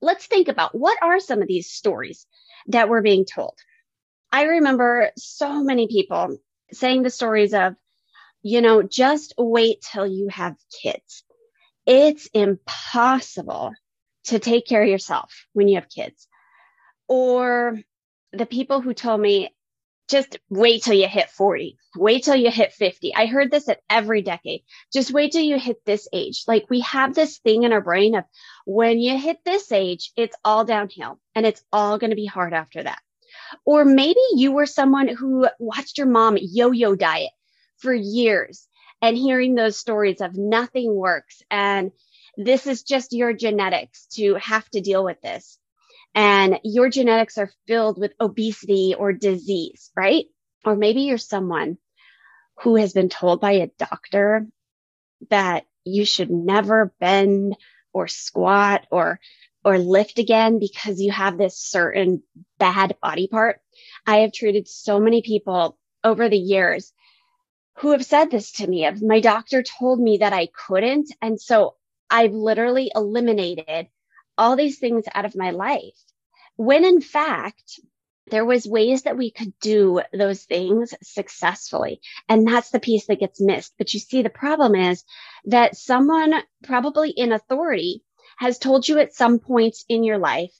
let's 0.00 0.26
think 0.26 0.48
about 0.48 0.78
what 0.78 0.98
are 1.02 1.18
some 1.18 1.42
of 1.42 1.48
these 1.48 1.70
stories 1.70 2.26
that 2.68 2.88
we're 2.88 3.02
being 3.02 3.24
told. 3.24 3.54
I 4.30 4.44
remember 4.44 5.10
so 5.16 5.62
many 5.62 5.88
people 5.88 6.38
saying 6.72 7.02
the 7.02 7.10
stories 7.10 7.52
of, 7.52 7.74
you 8.42 8.60
know, 8.60 8.82
just 8.82 9.34
wait 9.36 9.82
till 9.82 10.06
you 10.06 10.28
have 10.28 10.56
kids. 10.82 11.24
It's 11.86 12.28
impossible 12.32 13.72
to 14.24 14.38
take 14.38 14.66
care 14.66 14.82
of 14.82 14.88
yourself 14.88 15.46
when 15.52 15.68
you 15.68 15.76
have 15.76 15.88
kids. 15.88 16.26
Or 17.08 17.78
the 18.32 18.46
people 18.46 18.80
who 18.80 18.94
told 18.94 19.20
me, 19.20 19.54
just 20.08 20.38
wait 20.50 20.82
till 20.82 20.94
you 20.94 21.08
hit 21.08 21.30
40, 21.30 21.78
wait 21.96 22.24
till 22.24 22.36
you 22.36 22.50
hit 22.50 22.72
50. 22.72 23.14
I 23.14 23.26
heard 23.26 23.50
this 23.50 23.68
at 23.68 23.80
every 23.88 24.20
decade. 24.20 24.62
Just 24.92 25.12
wait 25.12 25.32
till 25.32 25.42
you 25.42 25.58
hit 25.58 25.84
this 25.86 26.06
age. 26.12 26.44
Like 26.46 26.66
we 26.68 26.80
have 26.80 27.14
this 27.14 27.38
thing 27.38 27.62
in 27.62 27.72
our 27.72 27.80
brain 27.80 28.14
of 28.14 28.24
when 28.66 28.98
you 28.98 29.16
hit 29.16 29.38
this 29.44 29.72
age, 29.72 30.12
it's 30.16 30.36
all 30.44 30.64
downhill 30.64 31.18
and 31.34 31.46
it's 31.46 31.62
all 31.72 31.98
going 31.98 32.10
to 32.10 32.16
be 32.16 32.26
hard 32.26 32.52
after 32.52 32.82
that. 32.82 33.00
Or 33.64 33.84
maybe 33.84 34.20
you 34.34 34.52
were 34.52 34.66
someone 34.66 35.08
who 35.08 35.48
watched 35.58 35.98
your 35.98 36.08
mom 36.08 36.36
yo-yo 36.40 36.94
diet 36.94 37.30
for 37.78 37.94
years 37.94 38.68
and 39.02 39.16
hearing 39.16 39.54
those 39.54 39.76
stories 39.76 40.20
of 40.20 40.36
nothing 40.36 40.94
works 40.94 41.42
and 41.50 41.92
this 42.36 42.66
is 42.66 42.82
just 42.82 43.12
your 43.12 43.32
genetics 43.32 44.06
to 44.06 44.34
have 44.34 44.68
to 44.70 44.80
deal 44.80 45.04
with 45.04 45.20
this. 45.20 45.58
And 46.14 46.60
your 46.64 46.88
genetics 46.88 47.38
are 47.38 47.50
filled 47.66 47.98
with 47.98 48.12
obesity 48.20 48.94
or 48.98 49.12
disease, 49.12 49.90
right? 49.96 50.26
Or 50.64 50.76
maybe 50.76 51.02
you're 51.02 51.18
someone 51.18 51.78
who 52.62 52.76
has 52.76 52.92
been 52.92 53.08
told 53.08 53.40
by 53.40 53.52
a 53.52 53.70
doctor 53.78 54.46
that 55.30 55.64
you 55.84 56.04
should 56.04 56.30
never 56.30 56.94
bend 57.00 57.56
or 57.92 58.08
squat 58.08 58.86
or 58.90 59.20
or 59.64 59.78
lift 59.78 60.18
again 60.18 60.58
because 60.58 61.00
you 61.00 61.12
have 61.12 61.38
this 61.38 61.56
certain 61.56 62.22
bad 62.58 62.96
body 63.00 63.28
part. 63.28 63.60
I 64.06 64.18
have 64.18 64.32
treated 64.32 64.68
so 64.68 64.98
many 64.98 65.22
people 65.22 65.78
over 66.02 66.28
the 66.28 66.38
years 66.38 66.92
who 67.76 67.92
have 67.92 68.04
said 68.04 68.30
this 68.30 68.52
to 68.52 68.66
me 68.66 68.88
my 69.02 69.20
doctor 69.20 69.62
told 69.62 70.00
me 70.00 70.18
that 70.18 70.32
I 70.32 70.46
couldn't. 70.46 71.12
And 71.20 71.40
so 71.40 71.76
I've 72.10 72.32
literally 72.32 72.90
eliminated 72.94 73.88
all 74.36 74.56
these 74.56 74.78
things 74.78 75.04
out 75.14 75.24
of 75.24 75.36
my 75.36 75.50
life. 75.50 75.98
When 76.56 76.84
in 76.84 77.00
fact, 77.00 77.80
there 78.30 78.44
was 78.44 78.66
ways 78.66 79.02
that 79.02 79.16
we 79.16 79.30
could 79.30 79.52
do 79.60 80.00
those 80.12 80.42
things 80.44 80.94
successfully. 81.02 82.00
And 82.28 82.46
that's 82.46 82.70
the 82.70 82.80
piece 82.80 83.06
that 83.06 83.20
gets 83.20 83.40
missed. 83.40 83.74
But 83.78 83.92
you 83.92 84.00
see, 84.00 84.22
the 84.22 84.30
problem 84.30 84.74
is 84.74 85.04
that 85.46 85.76
someone 85.76 86.34
probably 86.62 87.10
in 87.10 87.32
authority 87.32 88.02
has 88.38 88.58
told 88.58 88.86
you 88.86 88.98
at 88.98 89.14
some 89.14 89.38
points 89.38 89.84
in 89.88 90.04
your 90.04 90.18
life 90.18 90.52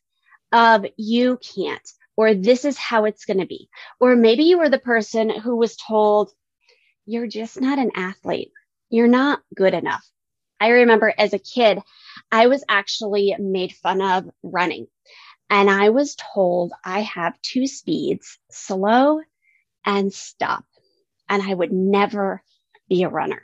of 0.53 0.85
you 0.97 1.39
can't, 1.39 1.89
or 2.17 2.35
this 2.35 2.65
is 2.65 2.77
how 2.77 3.05
it's 3.05 3.25
going 3.25 3.41
to 3.41 3.47
be. 3.47 3.69
Or 4.01 4.17
maybe 4.17 4.45
you 4.45 4.59
were 4.59 4.69
the 4.69 4.79
person 4.79 5.31
who 5.31 5.57
was 5.57 5.77
told 5.77 6.31
you're 7.07 7.27
just 7.27 7.61
not 7.61 7.79
an 7.79 7.93
athlete. 7.95 8.53
You're 8.91 9.09
not 9.09 9.41
good 9.55 9.75
enough. 9.75 10.07
I 10.61 10.69
remember 10.69 11.13
as 11.17 11.33
a 11.33 11.39
kid, 11.39 11.81
I 12.31 12.47
was 12.47 12.65
actually 12.69 13.35
made 13.39 13.73
fun 13.73 14.01
of 14.01 14.31
running. 14.43 14.87
And 15.51 15.69
I 15.69 15.91
was 15.91 16.17
told 16.35 16.73
I 16.85 17.01
have 17.03 17.41
two 17.43 17.67
speeds, 17.67 18.39
slow 18.51 19.21
and 19.85 20.13
stop. 20.13 20.65
And 21.29 21.43
I 21.43 21.53
would 21.53 21.73
never 21.73 22.43
be 22.89 23.03
a 23.03 23.09
runner. 23.09 23.43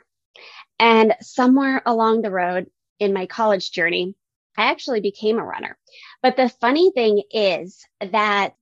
And 0.79 1.15
somewhere 1.21 1.81
along 1.85 2.21
the 2.21 2.31
road 2.31 2.67
in 2.99 3.13
my 3.13 3.25
college 3.25 3.71
journey, 3.71 4.15
I 4.57 4.71
actually 4.71 5.01
became 5.01 5.37
a 5.39 5.45
runner. 5.45 5.77
But 6.21 6.35
the 6.35 6.49
funny 6.49 6.91
thing 6.91 7.23
is 7.31 7.85
that 7.99 8.55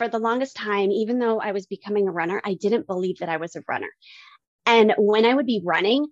for 0.00 0.08
the 0.08 0.18
longest 0.18 0.56
time, 0.56 0.90
even 0.90 1.18
though 1.18 1.38
I 1.38 1.52
was 1.52 1.66
becoming 1.66 2.08
a 2.08 2.10
runner, 2.10 2.40
I 2.42 2.54
didn't 2.54 2.86
believe 2.86 3.18
that 3.18 3.28
I 3.28 3.36
was 3.36 3.54
a 3.54 3.62
runner. 3.68 3.90
And 4.64 4.94
when 4.96 5.26
I 5.26 5.34
would 5.34 5.44
be 5.44 5.60
running, 5.62 6.06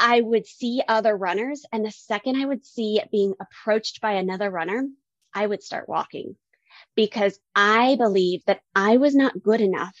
I 0.00 0.20
would 0.20 0.48
see 0.48 0.82
other 0.88 1.16
runners. 1.16 1.64
And 1.70 1.84
the 1.84 1.92
second 1.92 2.34
I 2.34 2.44
would 2.44 2.66
see 2.66 3.00
being 3.12 3.34
approached 3.40 4.00
by 4.00 4.14
another 4.14 4.50
runner, 4.50 4.88
I 5.32 5.46
would 5.46 5.62
start 5.62 5.88
walking 5.88 6.34
because 6.96 7.38
I 7.54 7.94
believed 7.94 8.46
that 8.48 8.62
I 8.74 8.96
was 8.96 9.14
not 9.14 9.40
good 9.40 9.60
enough 9.60 9.94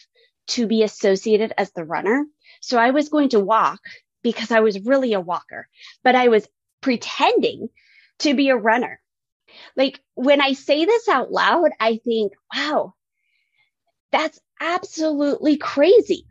to 0.48 0.66
be 0.66 0.82
associated 0.82 1.52
as 1.56 1.70
the 1.70 1.84
runner. 1.84 2.26
So 2.62 2.78
I 2.78 2.90
was 2.90 3.10
going 3.10 3.28
to 3.28 3.38
walk 3.38 3.78
because 4.24 4.50
I 4.50 4.58
was 4.58 4.80
really 4.80 5.12
a 5.12 5.20
walker, 5.20 5.68
but 6.02 6.16
I 6.16 6.26
was 6.26 6.48
pretending 6.80 7.68
to 8.18 8.34
be 8.34 8.48
a 8.48 8.56
runner. 8.56 9.00
Like 9.76 10.00
when 10.14 10.40
I 10.40 10.54
say 10.54 10.84
this 10.84 11.08
out 11.08 11.30
loud, 11.30 11.70
I 11.78 11.98
think, 11.98 12.32
wow, 12.52 12.94
that's 14.14 14.38
absolutely 14.60 15.56
crazy. 15.56 16.24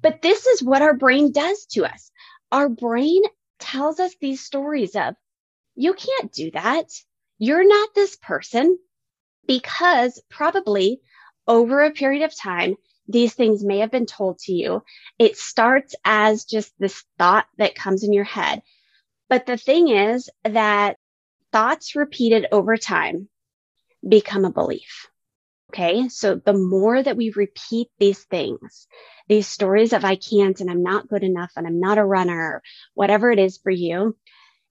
But 0.00 0.22
this 0.22 0.46
is 0.46 0.62
what 0.62 0.80
our 0.80 0.94
brain 0.94 1.30
does 1.30 1.66
to 1.72 1.84
us. 1.84 2.10
Our 2.50 2.70
brain 2.70 3.22
tells 3.58 4.00
us 4.00 4.14
these 4.18 4.40
stories 4.40 4.96
of, 4.96 5.14
you 5.74 5.92
can't 5.92 6.32
do 6.32 6.50
that. 6.52 6.86
You're 7.38 7.68
not 7.68 7.90
this 7.94 8.16
person 8.16 8.78
because 9.46 10.22
probably 10.30 11.02
over 11.46 11.82
a 11.82 11.90
period 11.90 12.22
of 12.22 12.34
time, 12.34 12.76
these 13.06 13.34
things 13.34 13.62
may 13.62 13.80
have 13.80 13.90
been 13.90 14.06
told 14.06 14.38
to 14.40 14.52
you. 14.52 14.82
It 15.18 15.36
starts 15.36 15.94
as 16.06 16.46
just 16.46 16.72
this 16.78 17.04
thought 17.18 17.46
that 17.58 17.74
comes 17.74 18.04
in 18.04 18.14
your 18.14 18.24
head. 18.24 18.62
But 19.28 19.44
the 19.44 19.58
thing 19.58 19.88
is 19.88 20.30
that 20.44 20.96
thoughts 21.52 21.94
repeated 21.94 22.46
over 22.50 22.78
time 22.78 23.28
become 24.06 24.46
a 24.46 24.50
belief. 24.50 25.10
Okay. 25.72 26.08
So 26.08 26.36
the 26.36 26.54
more 26.54 27.02
that 27.02 27.16
we 27.16 27.30
repeat 27.30 27.88
these 27.98 28.24
things, 28.24 28.86
these 29.28 29.46
stories 29.46 29.92
of 29.92 30.04
I 30.04 30.16
can't 30.16 30.60
and 30.60 30.70
I'm 30.70 30.82
not 30.82 31.08
good 31.08 31.22
enough 31.22 31.52
and 31.56 31.66
I'm 31.66 31.78
not 31.78 31.98
a 31.98 32.04
runner, 32.04 32.62
whatever 32.94 33.30
it 33.30 33.38
is 33.38 33.58
for 33.58 33.70
you, 33.70 34.16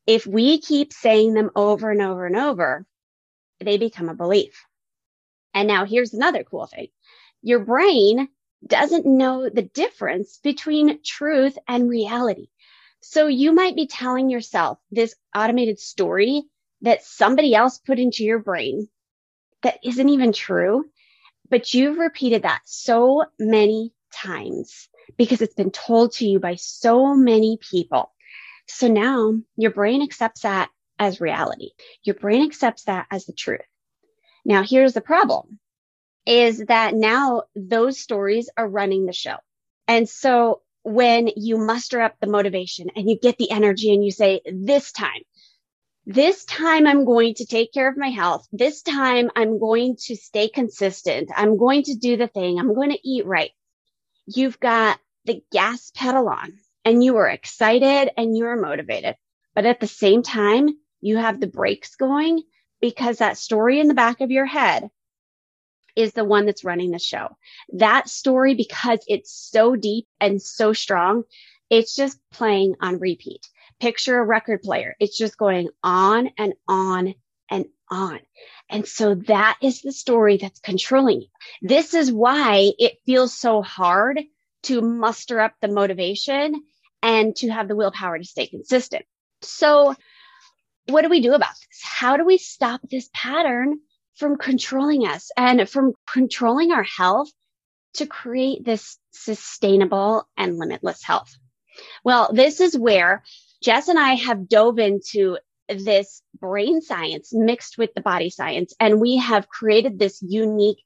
if 0.08 0.26
we 0.26 0.60
keep 0.60 0.92
saying 0.94 1.34
them 1.34 1.52
over 1.56 1.92
and 1.92 2.02
over 2.02 2.26
and 2.26 2.36
over, 2.36 2.86
they 3.60 3.78
become 3.78 4.10
a 4.10 4.16
belief. 4.16 4.66
And 5.54 5.68
now 5.68 5.86
here's 5.86 6.14
another 6.14 6.44
cool 6.44 6.66
thing. 6.66 6.88
Your 7.42 7.60
brain 7.60 8.30
doesn't 8.66 9.06
know 9.06 9.50
the 9.50 9.62
difference 9.62 10.40
between 10.42 11.00
truth 11.04 11.58
and 11.68 11.90
reality. 11.90 12.48
So 13.02 13.28
you 13.28 13.54
might 13.54 13.76
be 13.76 13.88
telling 13.88 14.30
yourself 14.30 14.80
this 14.92 15.16
automated 15.36 15.80
story 15.80 16.44
that 16.82 17.04
somebody 17.04 17.54
else 17.54 17.78
put 17.78 18.00
into 18.00 18.24
your 18.24 18.40
brain 18.40 18.88
that 19.68 19.80
isn't 19.84 20.08
even 20.08 20.32
true, 20.32 20.86
but 21.50 21.74
you've 21.74 21.98
repeated 21.98 22.44
that 22.44 22.62
so 22.64 23.26
many 23.38 23.92
times 24.14 24.88
because 25.18 25.42
it's 25.42 25.56
been 25.56 25.72
told 25.72 26.14
to 26.14 26.26
you 26.26 26.40
by 26.40 26.56
so 26.56 27.14
many 27.14 27.60
people. 27.60 28.14
So 28.68 28.88
now 28.88 29.34
your 29.58 29.72
brain 29.72 30.02
accepts 30.02 30.44
that 30.44 30.70
as 30.98 31.20
reality. 31.20 31.72
Your 32.04 32.16
brain 32.16 32.46
accepts 32.46 32.86
that 32.86 33.08
as 33.12 33.26
the 33.26 33.34
truth. 33.34 33.60
Now 34.46 34.64
here's 34.64 34.94
the 34.94 35.02
problem 35.02 35.60
is 36.26 36.60
that 36.68 36.94
now 36.96 37.44
those 37.54 38.00
stories 38.00 38.50
are 38.56 38.70
running 38.70 39.06
the 39.06 39.12
show. 39.12 39.36
And 39.86 40.08
so 40.08 40.62
when 40.84 41.30
you 41.36 41.58
muster 41.58 42.00
up 42.00 42.16
the 42.22 42.28
motivation 42.28 42.88
and 42.96 43.10
you 43.10 43.20
get 43.20 43.38
the 43.38 43.52
energy 43.52 43.94
and 43.94 44.02
you 44.02 44.12
say, 44.12 44.40
this 44.46 44.94
time, 44.94 45.24
this 46.10 46.46
time 46.46 46.88
I'm 46.88 47.04
going 47.04 47.34
to 47.34 47.46
take 47.46 47.74
care 47.74 47.90
of 47.90 47.98
my 47.98 48.08
health. 48.08 48.48
This 48.54 48.82
time 48.82 49.30
I'm 49.36 49.60
going 49.60 49.98
to 50.06 50.16
stay 50.16 50.48
consistent. 50.48 51.30
I'm 51.36 51.58
going 51.58 51.84
to 51.84 51.96
do 51.96 52.16
the 52.16 52.30
thing. 52.30 52.58
I'm 52.58 52.74
going 52.74 52.92
to 52.92 53.08
eat 53.08 53.26
right. 53.26 53.52
You've 54.26 54.58
got 54.58 55.02
the 55.26 55.44
gas 55.52 55.92
pedal 55.94 56.30
on 56.30 56.54
and 56.86 57.04
you 57.04 57.18
are 57.18 57.28
excited 57.28 58.10
and 58.16 58.38
you 58.38 58.46
are 58.46 58.56
motivated. 58.56 59.16
But 59.54 59.66
at 59.66 59.82
the 59.82 59.88
same 59.88 60.24
time, 60.24 60.70
you 61.02 61.18
have 61.18 61.42
the 61.42 61.48
brakes 61.48 61.98
going 61.98 62.42
because 62.80 63.18
that 63.18 63.38
story 63.38 63.82
in 63.82 63.90
the 63.90 63.94
back 63.94 64.22
of 64.22 64.32
your 64.32 64.46
head 64.46 64.90
is 65.98 66.14
the 66.14 66.24
one 66.24 66.46
that's 66.46 66.64
running 66.64 66.92
the 66.92 67.00
show. 67.00 67.36
That 67.74 68.08
story, 68.08 68.56
because 68.56 69.00
it's 69.08 69.34
so 69.34 69.76
deep 69.76 70.08
and 70.22 70.42
so 70.42 70.72
strong, 70.72 71.24
it's 71.70 71.98
just 71.98 72.18
playing 72.32 72.76
on 72.80 72.98
repeat 73.00 73.46
picture 73.80 74.18
a 74.20 74.26
record 74.26 74.62
player. 74.62 74.96
It's 75.00 75.18
just 75.18 75.38
going 75.38 75.70
on 75.84 76.30
and 76.38 76.54
on 76.68 77.14
and 77.50 77.66
on. 77.90 78.20
And 78.70 78.86
so 78.88 79.16
that 79.28 79.58
is 79.62 79.82
the 79.82 79.92
story 79.92 80.38
that's 80.38 80.60
controlling 80.60 81.22
you. 81.22 81.28
This 81.62 81.94
is 81.94 82.12
why 82.12 82.72
it 82.78 83.00
feels 83.06 83.34
so 83.34 83.62
hard 83.62 84.22
to 84.64 84.82
muster 84.82 85.40
up 85.40 85.54
the 85.62 85.68
motivation 85.68 86.64
and 87.02 87.36
to 87.38 87.50
have 87.50 87.68
the 87.68 87.76
willpower 87.76 88.18
to 88.18 88.24
stay 88.26 88.48
consistent. 88.48 89.06
So 89.42 89.96
what 90.88 91.04
do 91.04 91.10
we 91.10 91.22
do 91.22 91.34
about 91.34 91.54
this? 91.54 91.82
How 91.84 92.18
do 92.18 92.26
we 92.26 92.38
stop 92.38 92.82
this 92.90 93.10
pattern 93.14 93.80
from 94.16 94.38
controlling 94.38 95.06
us 95.06 95.30
and 95.38 95.70
from 95.70 95.94
controlling 96.12 96.72
our 96.72 96.84
health 96.84 97.30
to 97.96 98.06
create 98.08 98.66
this 98.66 98.98
sustainable 99.12 100.28
and 100.36 100.58
limitless 100.58 101.04
health? 101.04 101.36
Well, 102.04 102.32
this 102.34 102.60
is 102.60 102.78
where 102.78 103.24
Jess 103.68 103.90
and 103.90 104.00
I 104.00 104.14
have 104.14 104.48
dove 104.48 104.80
into 104.80 105.40
this 105.68 106.22
brain 106.40 106.80
science 106.82 107.32
mixed 107.34 107.78
with 107.78 107.94
the 107.94 108.02
body 108.02 108.30
science, 108.30 108.74
and 108.80 109.02
we 109.02 109.18
have 109.18 109.50
created 109.50 110.00
this 110.00 110.22
unique 110.22 110.82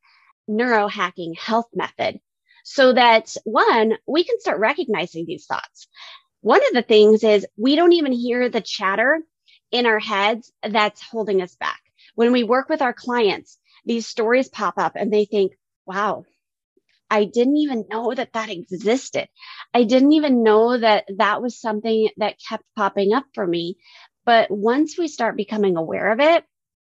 neurohacking 0.49 1.37
health 1.37 1.67
method 1.75 2.19
so 2.63 2.91
that 2.93 3.35
one, 3.43 3.99
we 4.07 4.23
can 4.23 4.39
start 4.39 4.59
recognizing 4.59 5.27
these 5.27 5.45
thoughts. 5.45 5.87
One 6.41 6.61
of 6.69 6.73
the 6.73 6.81
things 6.81 7.23
is 7.23 7.45
we 7.55 7.75
don't 7.75 7.93
even 7.93 8.13
hear 8.13 8.49
the 8.49 8.61
chatter 8.61 9.19
in 9.71 9.85
our 9.85 9.99
heads 9.99 10.51
that's 10.67 11.03
holding 11.03 11.43
us 11.43 11.55
back. 11.57 11.81
When 12.15 12.31
we 12.31 12.43
work 12.43 12.67
with 12.67 12.81
our 12.81 12.93
clients, 12.93 13.59
these 13.85 14.07
stories 14.07 14.49
pop 14.49 14.79
up 14.79 14.93
and 14.95 15.13
they 15.13 15.25
think, 15.25 15.51
wow, 15.85 16.25
I 17.11 17.25
didn't 17.25 17.57
even 17.57 17.85
know 17.89 18.13
that 18.13 18.31
that 18.33 18.49
existed. 18.49 19.27
I 19.73 19.83
didn't 19.83 20.13
even 20.13 20.43
know 20.43 20.77
that 20.77 21.03
that 21.17 21.41
was 21.41 21.59
something 21.59 22.09
that 22.17 22.37
kept 22.47 22.63
popping 22.77 23.13
up 23.13 23.25
for 23.33 23.45
me. 23.45 23.75
But 24.25 24.49
once 24.49 24.97
we 24.97 25.09
start 25.09 25.35
becoming 25.35 25.75
aware 25.75 26.13
of 26.13 26.21
it, 26.21 26.45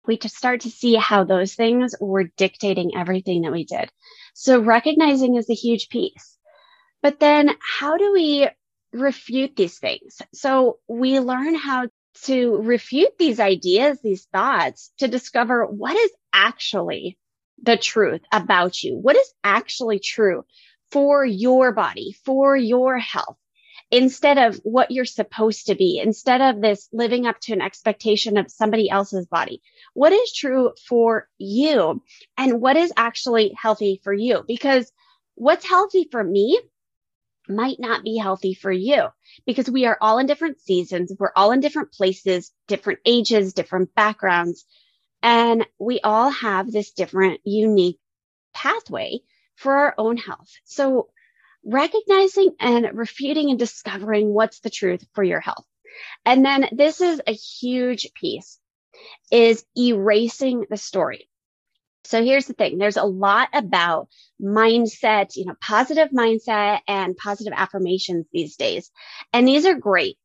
we 0.05 0.17
just 0.17 0.35
start 0.35 0.61
to 0.61 0.69
see 0.69 0.95
how 0.95 1.23
those 1.23 1.55
things 1.55 1.95
were 2.01 2.25
dictating 2.35 2.97
everything 2.97 3.43
that 3.43 3.53
we 3.53 3.63
did. 3.63 3.89
So 4.33 4.59
recognizing 4.59 5.35
is 5.35 5.49
a 5.49 5.53
huge 5.53 5.87
piece. 5.87 6.37
But 7.01 7.21
then 7.21 7.51
how 7.61 7.95
do 7.95 8.11
we 8.11 8.49
refute 8.91 9.55
these 9.55 9.79
things? 9.79 10.21
So 10.33 10.79
we 10.89 11.21
learn 11.21 11.55
how 11.55 11.87
to 12.23 12.57
refute 12.57 13.17
these 13.17 13.39
ideas, 13.39 13.99
these 14.01 14.25
thoughts 14.33 14.91
to 14.97 15.07
discover 15.07 15.65
what 15.65 15.95
is 15.95 16.11
actually 16.33 17.18
the 17.61 17.77
truth 17.77 18.21
about 18.31 18.83
you. 18.83 18.97
What 18.97 19.15
is 19.15 19.33
actually 19.43 19.99
true 19.99 20.45
for 20.91 21.25
your 21.25 21.71
body, 21.71 22.15
for 22.25 22.55
your 22.55 22.97
health, 22.97 23.37
instead 23.91 24.37
of 24.37 24.59
what 24.63 24.91
you're 24.91 25.05
supposed 25.05 25.67
to 25.67 25.75
be, 25.75 25.99
instead 26.03 26.41
of 26.41 26.61
this 26.61 26.87
living 26.91 27.25
up 27.25 27.39
to 27.41 27.53
an 27.53 27.61
expectation 27.61 28.37
of 28.37 28.51
somebody 28.51 28.89
else's 28.89 29.25
body. 29.27 29.61
What 29.93 30.13
is 30.13 30.33
true 30.33 30.71
for 30.87 31.27
you 31.37 32.03
and 32.37 32.61
what 32.61 32.77
is 32.77 32.93
actually 32.97 33.53
healthy 33.55 33.99
for 34.03 34.13
you? 34.13 34.43
Because 34.47 34.91
what's 35.35 35.67
healthy 35.67 36.07
for 36.11 36.23
me 36.23 36.59
might 37.47 37.79
not 37.79 38.03
be 38.03 38.17
healthy 38.17 38.53
for 38.53 38.71
you 38.71 39.07
because 39.45 39.69
we 39.69 39.85
are 39.85 39.97
all 40.01 40.19
in 40.19 40.27
different 40.27 40.59
seasons. 40.59 41.11
We're 41.17 41.31
all 41.35 41.51
in 41.51 41.59
different 41.59 41.91
places, 41.91 42.51
different 42.67 42.99
ages, 43.05 43.53
different 43.53 43.93
backgrounds. 43.95 44.65
And 45.21 45.65
we 45.79 45.99
all 46.01 46.29
have 46.29 46.71
this 46.71 46.91
different, 46.91 47.41
unique 47.43 47.99
pathway 48.53 49.19
for 49.55 49.73
our 49.73 49.95
own 49.97 50.17
health. 50.17 50.49
So 50.63 51.09
recognizing 51.65 52.55
and 52.59 52.89
refuting 52.93 53.49
and 53.49 53.59
discovering 53.59 54.33
what's 54.33 54.61
the 54.61 54.69
truth 54.69 55.05
for 55.13 55.23
your 55.23 55.41
health. 55.41 55.65
And 56.25 56.45
then 56.45 56.69
this 56.71 57.01
is 57.01 57.21
a 57.27 57.33
huge 57.33 58.13
piece 58.13 58.59
is 59.31 59.65
erasing 59.77 60.65
the 60.69 60.77
story. 60.77 61.29
So 62.05 62.23
here's 62.23 62.45
the 62.47 62.53
thing. 62.53 62.77
There's 62.77 62.97
a 62.97 63.03
lot 63.03 63.49
about 63.53 64.07
mindset, 64.41 65.35
you 65.35 65.45
know, 65.45 65.55
positive 65.61 66.09
mindset 66.09 66.79
and 66.87 67.15
positive 67.17 67.53
affirmations 67.55 68.25
these 68.31 68.55
days. 68.55 68.89
And 69.33 69.47
these 69.47 69.65
are 69.65 69.75
great. 69.75 70.17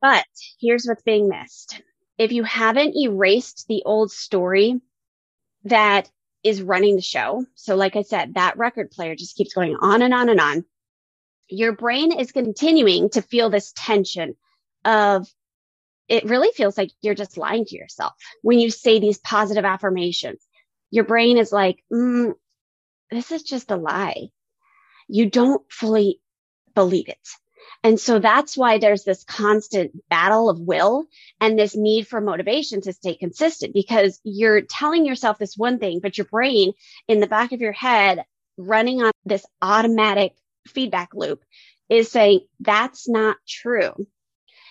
But 0.00 0.24
here's 0.60 0.86
what's 0.86 1.02
being 1.02 1.28
missed 1.28 1.82
if 2.18 2.32
you 2.32 2.44
haven't 2.44 2.96
erased 2.96 3.66
the 3.68 3.82
old 3.84 4.10
story, 4.10 4.80
that 5.64 6.10
is 6.42 6.62
running 6.62 6.96
the 6.96 7.02
show. 7.02 7.44
So, 7.54 7.74
like 7.74 7.96
I 7.96 8.02
said, 8.02 8.34
that 8.34 8.58
record 8.58 8.90
player 8.90 9.16
just 9.16 9.36
keeps 9.36 9.54
going 9.54 9.76
on 9.80 10.02
and 10.02 10.12
on 10.12 10.28
and 10.28 10.40
on. 10.40 10.64
Your 11.48 11.72
brain 11.72 12.12
is 12.12 12.32
continuing 12.32 13.10
to 13.10 13.22
feel 13.22 13.50
this 13.50 13.72
tension 13.76 14.36
of 14.84 15.26
it 16.08 16.24
really 16.24 16.50
feels 16.54 16.76
like 16.76 16.90
you're 17.00 17.14
just 17.14 17.38
lying 17.38 17.64
to 17.64 17.76
yourself 17.76 18.12
when 18.42 18.58
you 18.58 18.70
say 18.70 18.98
these 18.98 19.18
positive 19.18 19.64
affirmations. 19.64 20.46
Your 20.90 21.04
brain 21.04 21.38
is 21.38 21.50
like, 21.50 21.82
mm, 21.92 22.34
this 23.10 23.32
is 23.32 23.42
just 23.42 23.70
a 23.70 23.76
lie. 23.76 24.28
You 25.08 25.30
don't 25.30 25.62
fully 25.70 26.20
believe 26.74 27.08
it. 27.08 27.18
And 27.84 28.00
so 28.00 28.18
that's 28.18 28.56
why 28.56 28.78
there's 28.78 29.04
this 29.04 29.24
constant 29.24 29.92
battle 30.08 30.48
of 30.48 30.58
will 30.58 31.04
and 31.38 31.58
this 31.58 31.76
need 31.76 32.08
for 32.08 32.20
motivation 32.20 32.80
to 32.80 32.94
stay 32.94 33.14
consistent 33.14 33.74
because 33.74 34.20
you're 34.24 34.62
telling 34.62 35.04
yourself 35.04 35.38
this 35.38 35.56
one 35.56 35.78
thing, 35.78 36.00
but 36.00 36.16
your 36.16 36.24
brain 36.24 36.72
in 37.08 37.20
the 37.20 37.26
back 37.26 37.52
of 37.52 37.60
your 37.60 37.72
head 37.72 38.24
running 38.56 39.02
on 39.02 39.12
this 39.26 39.44
automatic 39.60 40.32
feedback 40.66 41.10
loop 41.14 41.44
is 41.90 42.10
saying 42.10 42.40
that's 42.58 43.06
not 43.06 43.36
true. 43.46 43.92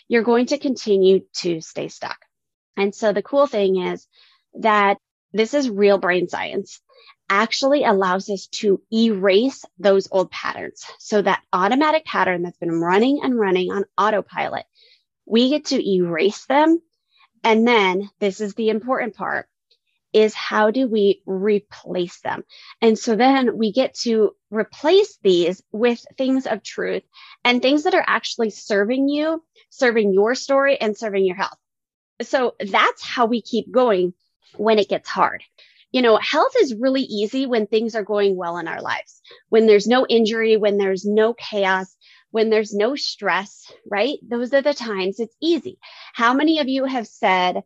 You're 0.07 0.23
going 0.23 0.47
to 0.47 0.57
continue 0.57 1.21
to 1.41 1.61
stay 1.61 1.89
stuck. 1.89 2.17
And 2.75 2.95
so 2.95 3.13
the 3.13 3.21
cool 3.21 3.45
thing 3.45 3.77
is 3.79 4.07
that 4.55 4.97
this 5.33 5.53
is 5.53 5.69
real 5.69 5.99
brain 5.99 6.29
science 6.29 6.81
actually 7.29 7.83
allows 7.83 8.29
us 8.29 8.47
to 8.47 8.81
erase 8.91 9.65
those 9.79 10.07
old 10.11 10.29
patterns. 10.31 10.85
So 10.99 11.21
that 11.21 11.43
automatic 11.51 12.05
pattern 12.05 12.43
that's 12.43 12.57
been 12.57 12.79
running 12.79 13.21
and 13.23 13.37
running 13.37 13.71
on 13.71 13.85
autopilot, 13.97 14.65
we 15.25 15.49
get 15.49 15.65
to 15.65 15.89
erase 15.89 16.45
them. 16.45 16.81
And 17.43 17.67
then 17.67 18.09
this 18.19 18.41
is 18.41 18.53
the 18.53 18.69
important 18.69 19.15
part 19.15 19.47
is 20.13 20.35
how 20.35 20.69
do 20.69 20.87
we 20.87 21.21
replace 21.25 22.21
them? 22.21 22.43
And 22.81 22.97
so 22.97 23.15
then 23.15 23.57
we 23.57 23.71
get 23.71 23.95
to 24.01 24.35
replace 24.51 25.17
these 25.23 25.61
with 25.71 26.05
things 26.17 26.45
of 26.45 26.61
truth 26.61 27.03
and 27.43 27.61
things 27.61 27.83
that 27.83 27.95
are 27.95 28.05
actually 28.05 28.51
serving 28.51 29.09
you, 29.09 29.43
serving 29.69 30.13
your 30.13 30.35
story 30.35 30.79
and 30.79 30.95
serving 30.95 31.25
your 31.25 31.35
health. 31.35 31.57
So 32.21 32.55
that's 32.59 33.03
how 33.03 33.25
we 33.25 33.41
keep 33.41 33.71
going 33.71 34.13
when 34.55 34.77
it 34.77 34.87
gets 34.87 35.09
hard 35.09 35.43
you 35.93 36.01
know, 36.01 36.17
health 36.17 36.53
is 36.59 36.73
really 36.73 37.03
easy 37.03 37.45
when 37.45 37.67
things 37.67 37.95
are 37.95 38.03
going 38.03 38.35
well 38.35 38.57
in 38.57 38.67
our 38.67 38.81
lives, 38.81 39.21
when 39.49 39.67
there's 39.67 39.87
no 39.87 40.05
injury, 40.07 40.57
when 40.57 40.77
there's 40.77 41.05
no 41.05 41.35
chaos, 41.35 41.95
when 42.31 42.49
there's 42.49 42.73
no 42.73 42.95
stress, 42.95 43.71
right? 43.89 44.17
Those 44.27 44.51
are 44.53 44.63
the 44.63 44.73
times 44.73 45.19
it's 45.19 45.35
easy. 45.39 45.77
How 46.13 46.33
many 46.33 46.59
of 46.59 46.67
you 46.67 46.85
have 46.85 47.05
said, 47.07 47.61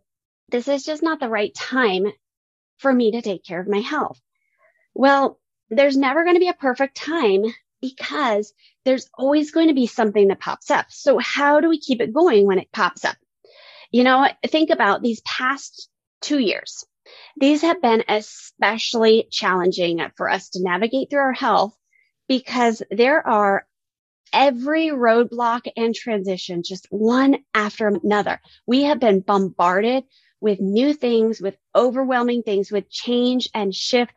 this 0.50 0.68
is 0.68 0.84
just 0.84 1.02
not 1.02 1.22
the 1.22 1.30
right 1.30 1.56
time 1.56 2.06
for 2.80 2.94
me 2.94 3.12
to 3.12 3.22
take 3.22 3.46
care 3.46 3.62
of 3.62 3.70
my 3.70 3.80
health? 3.80 4.20
Well, 4.94 5.40
there's 5.70 5.96
never 5.96 6.24
going 6.24 6.36
to 6.36 6.42
be 6.42 6.50
a 6.50 6.54
perfect 6.54 6.98
time 6.98 7.46
because 7.82 8.54
there's 8.84 9.10
always 9.14 9.52
going 9.52 9.70
to 9.70 9.74
be 9.74 9.88
something 9.88 10.28
that 10.28 10.42
pops 10.42 10.70
up. 10.70 10.88
So 10.90 11.18
how 11.18 11.62
do 11.62 11.70
we 11.70 11.80
keep 11.80 12.02
it 12.02 12.14
going 12.14 12.46
when 12.46 12.60
it 12.60 12.74
pops 12.74 13.06
up? 13.06 13.16
You 13.90 14.04
know, 14.04 14.28
think 14.46 14.70
about 14.70 15.02
these 15.02 15.22
past 15.22 15.88
two 16.22 16.40
years 16.40 16.84
these 17.38 17.62
have 17.62 17.82
been 17.82 18.04
especially 18.08 19.28
challenging 19.32 20.02
for 20.16 20.30
us 20.30 20.50
to 20.50 20.64
navigate 20.64 21.10
through 21.10 21.20
our 21.20 21.34
health 21.34 21.76
because 22.28 22.82
there 22.92 23.26
are 23.26 23.66
every 24.34 24.88
roadblock 24.88 25.68
and 25.76 25.96
transition 25.96 26.64
just 26.64 26.88
one 26.90 27.38
after 27.54 27.88
another. 27.88 28.40
We 28.66 28.84
have 28.84 29.00
been 29.00 29.22
bombarded 29.22 30.04
with 30.40 30.60
new 30.60 30.94
things, 30.94 31.42
with 31.42 31.56
overwhelming 31.76 32.44
things, 32.44 32.72
with 32.72 32.90
change 32.90 33.50
and 33.54 33.74
shift 33.74 34.14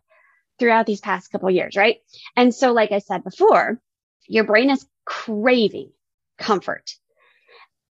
throughout 0.58 0.86
these 0.86 1.00
past 1.00 1.32
couple 1.32 1.50
years, 1.50 1.76
right? 1.76 1.98
And 2.36 2.54
so, 2.54 2.72
like 2.72 2.92
I 2.92 2.98
said 2.98 3.24
before, 3.24 3.80
your 4.26 4.44
brain 4.44 4.70
is 4.70 4.86
craving 5.04 5.90
comfort. 6.38 6.90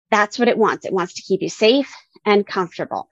That's 0.10 0.40
what 0.40 0.48
it 0.48 0.58
wants. 0.58 0.86
It 0.86 0.94
wants 0.94 1.16
to 1.16 1.24
keep 1.24 1.42
you 1.42 1.50
safe 1.50 1.94
and 2.26 2.46
comfortable. 2.46 3.10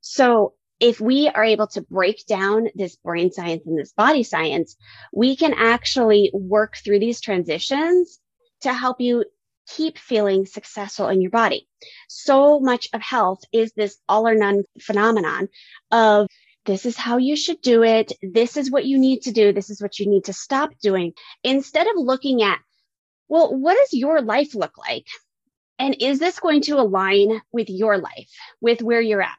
So 0.00 0.54
if 0.80 1.00
we 1.00 1.28
are 1.28 1.44
able 1.44 1.66
to 1.68 1.82
break 1.82 2.26
down 2.26 2.68
this 2.74 2.96
brain 2.96 3.30
science 3.32 3.62
and 3.66 3.78
this 3.78 3.92
body 3.92 4.22
science, 4.22 4.76
we 5.12 5.36
can 5.36 5.54
actually 5.54 6.30
work 6.34 6.76
through 6.76 6.98
these 6.98 7.20
transitions 7.20 8.18
to 8.62 8.72
help 8.72 9.00
you 9.00 9.24
keep 9.68 9.98
feeling 9.98 10.46
successful 10.46 11.08
in 11.08 11.20
your 11.20 11.30
body. 11.30 11.68
So 12.08 12.60
much 12.60 12.88
of 12.92 13.00
health 13.00 13.40
is 13.52 13.72
this 13.72 13.96
all 14.08 14.28
or 14.28 14.34
none 14.34 14.64
phenomenon 14.80 15.48
of 15.90 16.26
this 16.66 16.86
is 16.86 16.96
how 16.96 17.18
you 17.18 17.36
should 17.36 17.60
do 17.60 17.82
it. 17.82 18.12
This 18.22 18.56
is 18.56 18.70
what 18.70 18.86
you 18.86 18.98
need 18.98 19.22
to 19.22 19.32
do. 19.32 19.52
This 19.52 19.70
is 19.70 19.82
what 19.82 19.98
you 19.98 20.08
need 20.08 20.24
to 20.24 20.32
stop 20.32 20.70
doing. 20.82 21.12
Instead 21.42 21.86
of 21.86 21.94
looking 21.96 22.42
at, 22.42 22.58
well, 23.28 23.54
what 23.54 23.76
does 23.76 23.98
your 23.98 24.22
life 24.22 24.54
look 24.54 24.76
like? 24.78 25.06
And 25.78 25.96
is 26.00 26.18
this 26.18 26.38
going 26.38 26.62
to 26.62 26.78
align 26.78 27.40
with 27.52 27.68
your 27.68 27.98
life, 27.98 28.30
with 28.60 28.80
where 28.80 29.00
you're 29.00 29.22
at? 29.22 29.36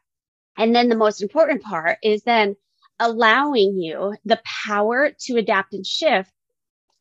And 0.58 0.76
then 0.76 0.90
the 0.90 0.96
most 0.96 1.22
important 1.22 1.64
part 1.64 1.98
is 2.04 2.24
then 2.24 2.56
allowing 3.00 3.78
you 3.78 4.16
the 4.24 4.40
power 4.66 5.12
to 5.22 5.38
adapt 5.38 5.74
and 5.74 5.86
shift 5.86 6.32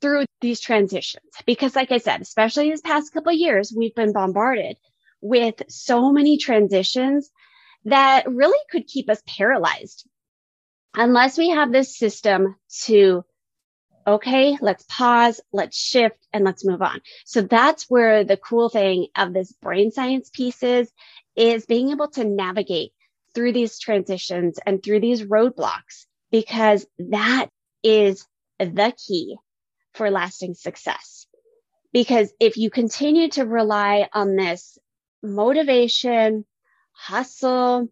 through 0.00 0.24
these 0.40 0.60
transitions. 0.60 1.30
Because 1.46 1.76
like 1.76 1.92
I 1.92 1.98
said, 1.98 2.20
especially 2.20 2.70
these 2.70 2.80
past 2.80 3.12
couple 3.12 3.32
of 3.32 3.38
years, 3.38 3.72
we've 3.74 3.94
been 3.94 4.12
bombarded 4.12 4.76
with 5.20 5.62
so 5.68 6.12
many 6.12 6.36
transitions 6.36 7.30
that 7.84 8.28
really 8.28 8.58
could 8.70 8.86
keep 8.86 9.08
us 9.08 9.22
paralyzed 9.26 10.08
unless 10.94 11.38
we 11.38 11.50
have 11.50 11.72
this 11.72 11.96
system 11.96 12.56
to 12.82 13.24
okay, 14.06 14.58
let's 14.60 14.84
pause, 14.88 15.40
let's 15.52 15.78
shift, 15.78 16.18
and 16.32 16.44
let's 16.44 16.64
move 16.64 16.82
on. 16.82 17.00
So 17.24 17.40
that's 17.40 17.84
where 17.88 18.22
the 18.22 18.36
cool 18.36 18.68
thing 18.68 19.06
of 19.16 19.32
this 19.32 19.52
brain 19.52 19.90
science 19.90 20.28
piece 20.28 20.62
is, 20.62 20.92
is 21.36 21.64
being 21.64 21.90
able 21.90 22.08
to 22.08 22.24
navigate 22.24 22.92
through 23.34 23.52
these 23.52 23.78
transitions 23.78 24.58
and 24.64 24.82
through 24.82 25.00
these 25.00 25.22
roadblocks 25.22 26.06
because 26.30 26.86
that 26.98 27.48
is 27.82 28.26
the 28.58 28.92
key 29.06 29.36
for 29.94 30.10
lasting 30.10 30.54
success. 30.54 31.26
Because 31.92 32.32
if 32.40 32.56
you 32.56 32.70
continue 32.70 33.28
to 33.30 33.44
rely 33.44 34.08
on 34.12 34.36
this 34.36 34.78
motivation, 35.22 36.44
hustle, 36.92 37.88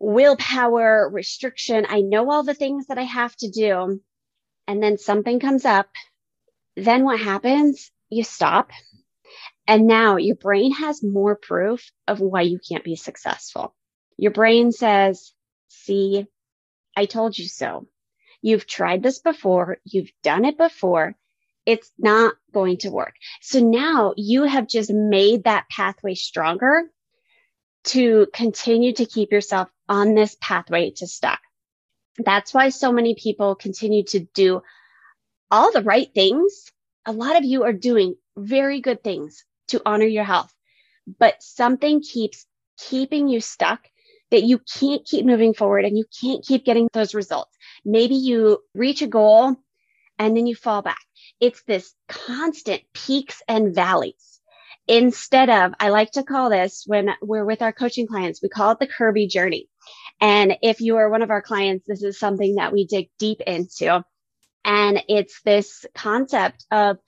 willpower, 0.00 1.08
restriction, 1.12 1.86
I 1.88 2.00
know 2.00 2.30
all 2.30 2.42
the 2.42 2.54
things 2.54 2.86
that 2.86 2.98
I 2.98 3.02
have 3.02 3.36
to 3.36 3.50
do, 3.50 4.00
and 4.66 4.82
then 4.82 4.98
something 4.98 5.40
comes 5.40 5.64
up, 5.64 5.88
then 6.76 7.04
what 7.04 7.20
happens? 7.20 7.90
You 8.08 8.24
stop. 8.24 8.70
And 9.66 9.86
now 9.86 10.16
your 10.16 10.36
brain 10.36 10.72
has 10.72 11.02
more 11.02 11.36
proof 11.36 11.92
of 12.08 12.20
why 12.20 12.42
you 12.42 12.58
can't 12.68 12.82
be 12.82 12.96
successful. 12.96 13.74
Your 14.20 14.32
brain 14.32 14.70
says, 14.70 15.32
see, 15.68 16.26
I 16.94 17.06
told 17.06 17.38
you 17.38 17.48
so. 17.48 17.88
You've 18.42 18.66
tried 18.66 19.02
this 19.02 19.18
before. 19.18 19.78
You've 19.86 20.10
done 20.22 20.44
it 20.44 20.58
before. 20.58 21.16
It's 21.64 21.90
not 21.98 22.34
going 22.52 22.76
to 22.78 22.90
work. 22.90 23.14
So 23.40 23.60
now 23.60 24.12
you 24.18 24.42
have 24.42 24.68
just 24.68 24.92
made 24.92 25.44
that 25.44 25.70
pathway 25.70 26.14
stronger 26.16 26.90
to 27.84 28.26
continue 28.34 28.92
to 28.92 29.06
keep 29.06 29.32
yourself 29.32 29.70
on 29.88 30.14
this 30.14 30.36
pathway 30.38 30.90
to 30.96 31.06
stuck. 31.06 31.40
That's 32.18 32.52
why 32.52 32.68
so 32.68 32.92
many 32.92 33.14
people 33.14 33.54
continue 33.54 34.04
to 34.08 34.20
do 34.34 34.60
all 35.50 35.72
the 35.72 35.82
right 35.82 36.12
things. 36.12 36.70
A 37.06 37.12
lot 37.12 37.38
of 37.38 37.44
you 37.44 37.64
are 37.64 37.72
doing 37.72 38.16
very 38.36 38.82
good 38.82 39.02
things 39.02 39.46
to 39.68 39.80
honor 39.86 40.04
your 40.04 40.24
health, 40.24 40.52
but 41.18 41.42
something 41.42 42.02
keeps 42.02 42.44
keeping 42.76 43.26
you 43.26 43.40
stuck 43.40 43.86
that 44.30 44.44
you 44.44 44.60
can't 44.78 45.04
keep 45.04 45.24
moving 45.24 45.54
forward 45.54 45.84
and 45.84 45.96
you 45.96 46.04
can't 46.20 46.44
keep 46.44 46.64
getting 46.64 46.88
those 46.92 47.14
results. 47.14 47.56
Maybe 47.84 48.14
you 48.14 48.58
reach 48.74 49.02
a 49.02 49.06
goal 49.06 49.56
and 50.18 50.36
then 50.36 50.46
you 50.46 50.54
fall 50.54 50.82
back. 50.82 51.00
It's 51.40 51.62
this 51.62 51.94
constant 52.08 52.82
peaks 52.92 53.42
and 53.48 53.74
valleys. 53.74 54.40
Instead 54.86 55.50
of, 55.50 55.72
I 55.78 55.90
like 55.90 56.12
to 56.12 56.22
call 56.22 56.50
this 56.50 56.84
when 56.86 57.10
we're 57.22 57.44
with 57.44 57.62
our 57.62 57.72
coaching 57.72 58.06
clients, 58.06 58.42
we 58.42 58.48
call 58.48 58.72
it 58.72 58.80
the 58.80 58.86
Kirby 58.86 59.28
journey. 59.28 59.68
And 60.20 60.56
if 60.62 60.80
you 60.80 60.96
are 60.96 61.08
one 61.08 61.22
of 61.22 61.30
our 61.30 61.42
clients, 61.42 61.86
this 61.86 62.02
is 62.02 62.18
something 62.18 62.56
that 62.56 62.72
we 62.72 62.86
dig 62.86 63.08
deep 63.18 63.40
into. 63.40 64.04
And 64.64 65.02
it's 65.08 65.40
this 65.42 65.86
concept 65.94 66.66
of 66.70 66.98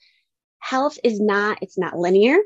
health 0.59 0.97
is 1.03 1.19
not, 1.19 1.59
it's 1.61 1.77
not 1.77 1.97
linear. 1.97 2.37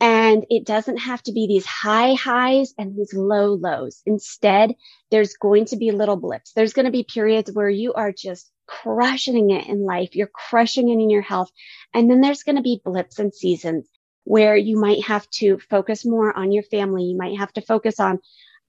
And 0.00 0.46
it 0.48 0.64
doesn't 0.64 0.98
have 0.98 1.22
to 1.24 1.32
be 1.32 1.48
these 1.48 1.66
high 1.66 2.14
highs 2.14 2.72
and 2.78 2.96
these 2.96 3.12
low 3.14 3.54
lows. 3.54 4.00
Instead, 4.06 4.74
there's 5.10 5.34
going 5.34 5.64
to 5.66 5.76
be 5.76 5.90
little 5.90 6.16
blips. 6.16 6.52
There's 6.52 6.72
going 6.72 6.86
to 6.86 6.92
be 6.92 7.02
periods 7.02 7.50
where 7.52 7.68
you 7.70 7.94
are 7.94 8.12
just 8.12 8.50
crushing 8.66 9.50
it 9.50 9.66
in 9.66 9.84
life. 9.84 10.14
You're 10.14 10.30
crushing 10.32 10.88
it 10.88 11.02
in 11.02 11.10
your 11.10 11.22
health. 11.22 11.50
And 11.92 12.08
then 12.08 12.20
there's 12.20 12.44
going 12.44 12.56
to 12.56 12.62
be 12.62 12.80
blips 12.84 13.18
and 13.18 13.34
seasons 13.34 13.88
where 14.22 14.56
you 14.56 14.78
might 14.78 15.02
have 15.04 15.28
to 15.30 15.58
focus 15.70 16.04
more 16.04 16.36
on 16.36 16.52
your 16.52 16.62
family. 16.64 17.04
You 17.04 17.16
might 17.16 17.38
have 17.38 17.52
to 17.54 17.62
focus 17.62 17.98
on 17.98 18.20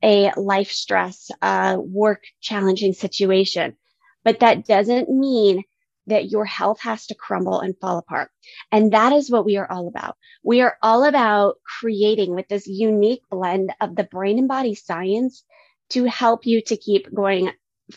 a 0.02 0.32
life 0.36 0.72
stress, 0.72 1.30
uh, 1.42 1.78
work 1.80 2.24
challenging 2.42 2.94
situation. 2.94 3.76
But 4.24 4.40
that 4.40 4.66
doesn't 4.66 5.10
mean 5.10 5.64
that 6.10 6.30
your 6.30 6.46
health 6.46 6.80
has 6.82 7.08
to 7.08 7.16
crumble 7.16 7.60
and 7.60 7.76
fall 7.80 7.98
apart. 7.98 8.30
And 8.72 8.94
that 8.94 9.14
is 9.14 9.32
what 9.32 9.46
we 9.46 9.58
are 9.58 9.70
all 9.70 9.88
about. 9.88 10.18
We 10.44 10.62
are 10.62 10.78
all 10.82 11.06
about 11.06 11.56
creating 11.80 12.36
with 12.36 12.48
this 12.48 12.68
unique 12.68 13.22
blend 13.30 13.74
of 13.82 13.96
the 13.96 14.04
brain 14.04 14.38
and 14.40 14.48
body 14.48 14.76
science 14.76 15.44
to 15.92 16.06
help 16.06 16.46
you 16.46 16.62
to 16.64 16.78
keep 16.78 17.14
going 17.14 17.52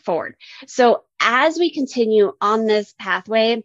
forward. 0.04 0.34
So 0.66 1.04
as 1.20 1.58
we 1.58 1.72
continue 1.72 2.32
on 2.40 2.66
this 2.66 2.94
pathway 2.98 3.64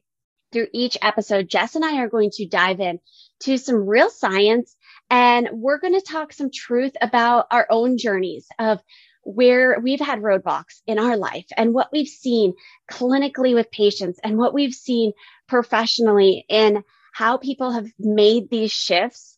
through 0.51 0.67
each 0.73 0.97
episode, 1.01 1.49
Jess 1.49 1.75
and 1.75 1.85
I 1.85 1.99
are 1.99 2.09
going 2.09 2.31
to 2.33 2.47
dive 2.47 2.79
in 2.79 2.99
to 3.41 3.57
some 3.57 3.87
real 3.87 4.09
science 4.09 4.75
and 5.09 5.49
we're 5.53 5.79
going 5.79 5.93
to 5.93 6.01
talk 6.01 6.33
some 6.33 6.49
truth 6.53 6.93
about 7.01 7.47
our 7.51 7.65
own 7.69 7.97
journeys 7.97 8.47
of 8.59 8.79
where 9.27 9.77
we've 9.81 9.99
had 9.99 10.21
roadblocks 10.21 10.81
in 10.87 10.97
our 10.97 11.17
life 11.17 11.45
and 11.57 11.73
what 11.73 11.89
we've 11.91 12.07
seen 12.07 12.53
clinically 12.89 13.53
with 13.53 13.69
patients 13.71 14.17
and 14.23 14.37
what 14.37 14.53
we've 14.53 14.73
seen 14.73 15.11
professionally 15.49 16.45
in 16.47 16.81
how 17.13 17.35
people 17.35 17.71
have 17.71 17.87
made 17.99 18.49
these 18.49 18.71
shifts 18.71 19.37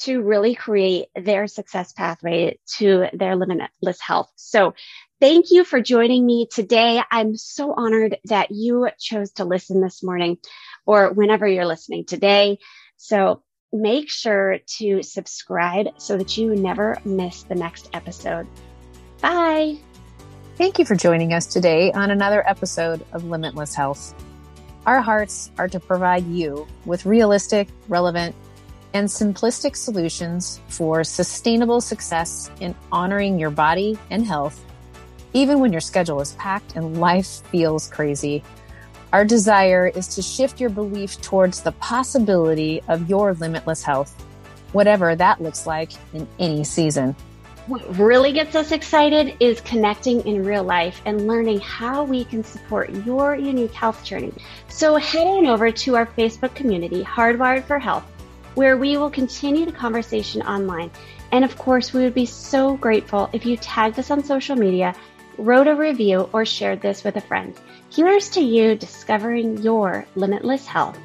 to 0.00 0.22
really 0.22 0.56
create 0.56 1.06
their 1.14 1.46
success 1.46 1.92
pathway 1.92 2.58
to 2.78 3.06
their 3.12 3.36
limitless 3.36 4.00
health. 4.00 4.28
So 4.34 4.74
thank 5.20 5.52
you 5.52 5.62
for 5.62 5.80
joining 5.80 6.26
me 6.26 6.48
today. 6.50 7.00
I'm 7.08 7.36
so 7.36 7.72
honored 7.72 8.18
that 8.24 8.50
you 8.50 8.88
chose 8.98 9.30
to 9.34 9.44
listen 9.44 9.80
this 9.80 10.02
morning 10.02 10.38
or 10.84 11.12
whenever 11.12 11.46
you're 11.46 11.64
listening 11.64 12.06
today. 12.06 12.58
So 12.96 13.44
make 13.72 14.10
sure 14.10 14.58
to 14.78 15.04
subscribe 15.04 15.88
so 15.98 16.16
that 16.16 16.36
you 16.36 16.56
never 16.56 16.98
miss 17.04 17.44
the 17.44 17.54
next 17.54 17.88
episode. 17.92 18.48
Bye. 19.20 19.76
Thank 20.56 20.78
you 20.78 20.84
for 20.84 20.94
joining 20.94 21.32
us 21.32 21.46
today 21.46 21.90
on 21.92 22.10
another 22.10 22.48
episode 22.48 23.04
of 23.12 23.24
Limitless 23.24 23.74
Health. 23.74 24.14
Our 24.86 25.00
hearts 25.00 25.50
are 25.58 25.68
to 25.68 25.80
provide 25.80 26.26
you 26.26 26.66
with 26.84 27.04
realistic, 27.04 27.68
relevant, 27.88 28.34
and 28.94 29.08
simplistic 29.08 29.76
solutions 29.76 30.60
for 30.68 31.04
sustainable 31.04 31.80
success 31.80 32.50
in 32.60 32.74
honoring 32.90 33.38
your 33.38 33.50
body 33.50 33.98
and 34.10 34.24
health, 34.24 34.64
even 35.32 35.60
when 35.60 35.72
your 35.72 35.80
schedule 35.80 36.20
is 36.20 36.32
packed 36.32 36.76
and 36.76 37.00
life 37.00 37.42
feels 37.50 37.88
crazy. 37.88 38.42
Our 39.12 39.24
desire 39.24 39.88
is 39.88 40.06
to 40.14 40.22
shift 40.22 40.60
your 40.60 40.70
belief 40.70 41.20
towards 41.20 41.62
the 41.62 41.72
possibility 41.72 42.82
of 42.88 43.10
your 43.10 43.34
limitless 43.34 43.82
health, 43.82 44.14
whatever 44.72 45.16
that 45.16 45.42
looks 45.42 45.66
like 45.66 45.92
in 46.14 46.26
any 46.38 46.62
season. 46.62 47.16
What 47.68 47.98
really 47.98 48.32
gets 48.32 48.56
us 48.56 48.72
excited 48.72 49.36
is 49.40 49.60
connecting 49.60 50.26
in 50.26 50.42
real 50.42 50.64
life 50.64 51.02
and 51.04 51.26
learning 51.26 51.60
how 51.60 52.02
we 52.02 52.24
can 52.24 52.42
support 52.42 52.88
your 53.04 53.36
unique 53.36 53.74
health 53.74 54.02
journey. 54.02 54.32
So 54.68 54.96
head 54.96 55.26
on 55.26 55.44
over 55.44 55.70
to 55.70 55.96
our 55.96 56.06
Facebook 56.06 56.54
community, 56.54 57.04
Hardwired 57.04 57.64
for 57.64 57.78
Health, 57.78 58.04
where 58.54 58.78
we 58.78 58.96
will 58.96 59.10
continue 59.10 59.66
the 59.66 59.72
conversation 59.72 60.40
online. 60.40 60.90
And 61.30 61.44
of 61.44 61.58
course, 61.58 61.92
we 61.92 62.04
would 62.04 62.14
be 62.14 62.24
so 62.24 62.74
grateful 62.78 63.28
if 63.34 63.44
you 63.44 63.58
tagged 63.58 63.98
us 63.98 64.10
on 64.10 64.24
social 64.24 64.56
media, 64.56 64.94
wrote 65.36 65.68
a 65.68 65.74
review, 65.74 66.30
or 66.32 66.46
shared 66.46 66.80
this 66.80 67.04
with 67.04 67.16
a 67.16 67.20
friend. 67.20 67.54
Here's 67.92 68.30
to 68.30 68.40
you 68.40 68.76
discovering 68.76 69.58
your 69.58 70.06
limitless 70.14 70.66
health. 70.66 70.98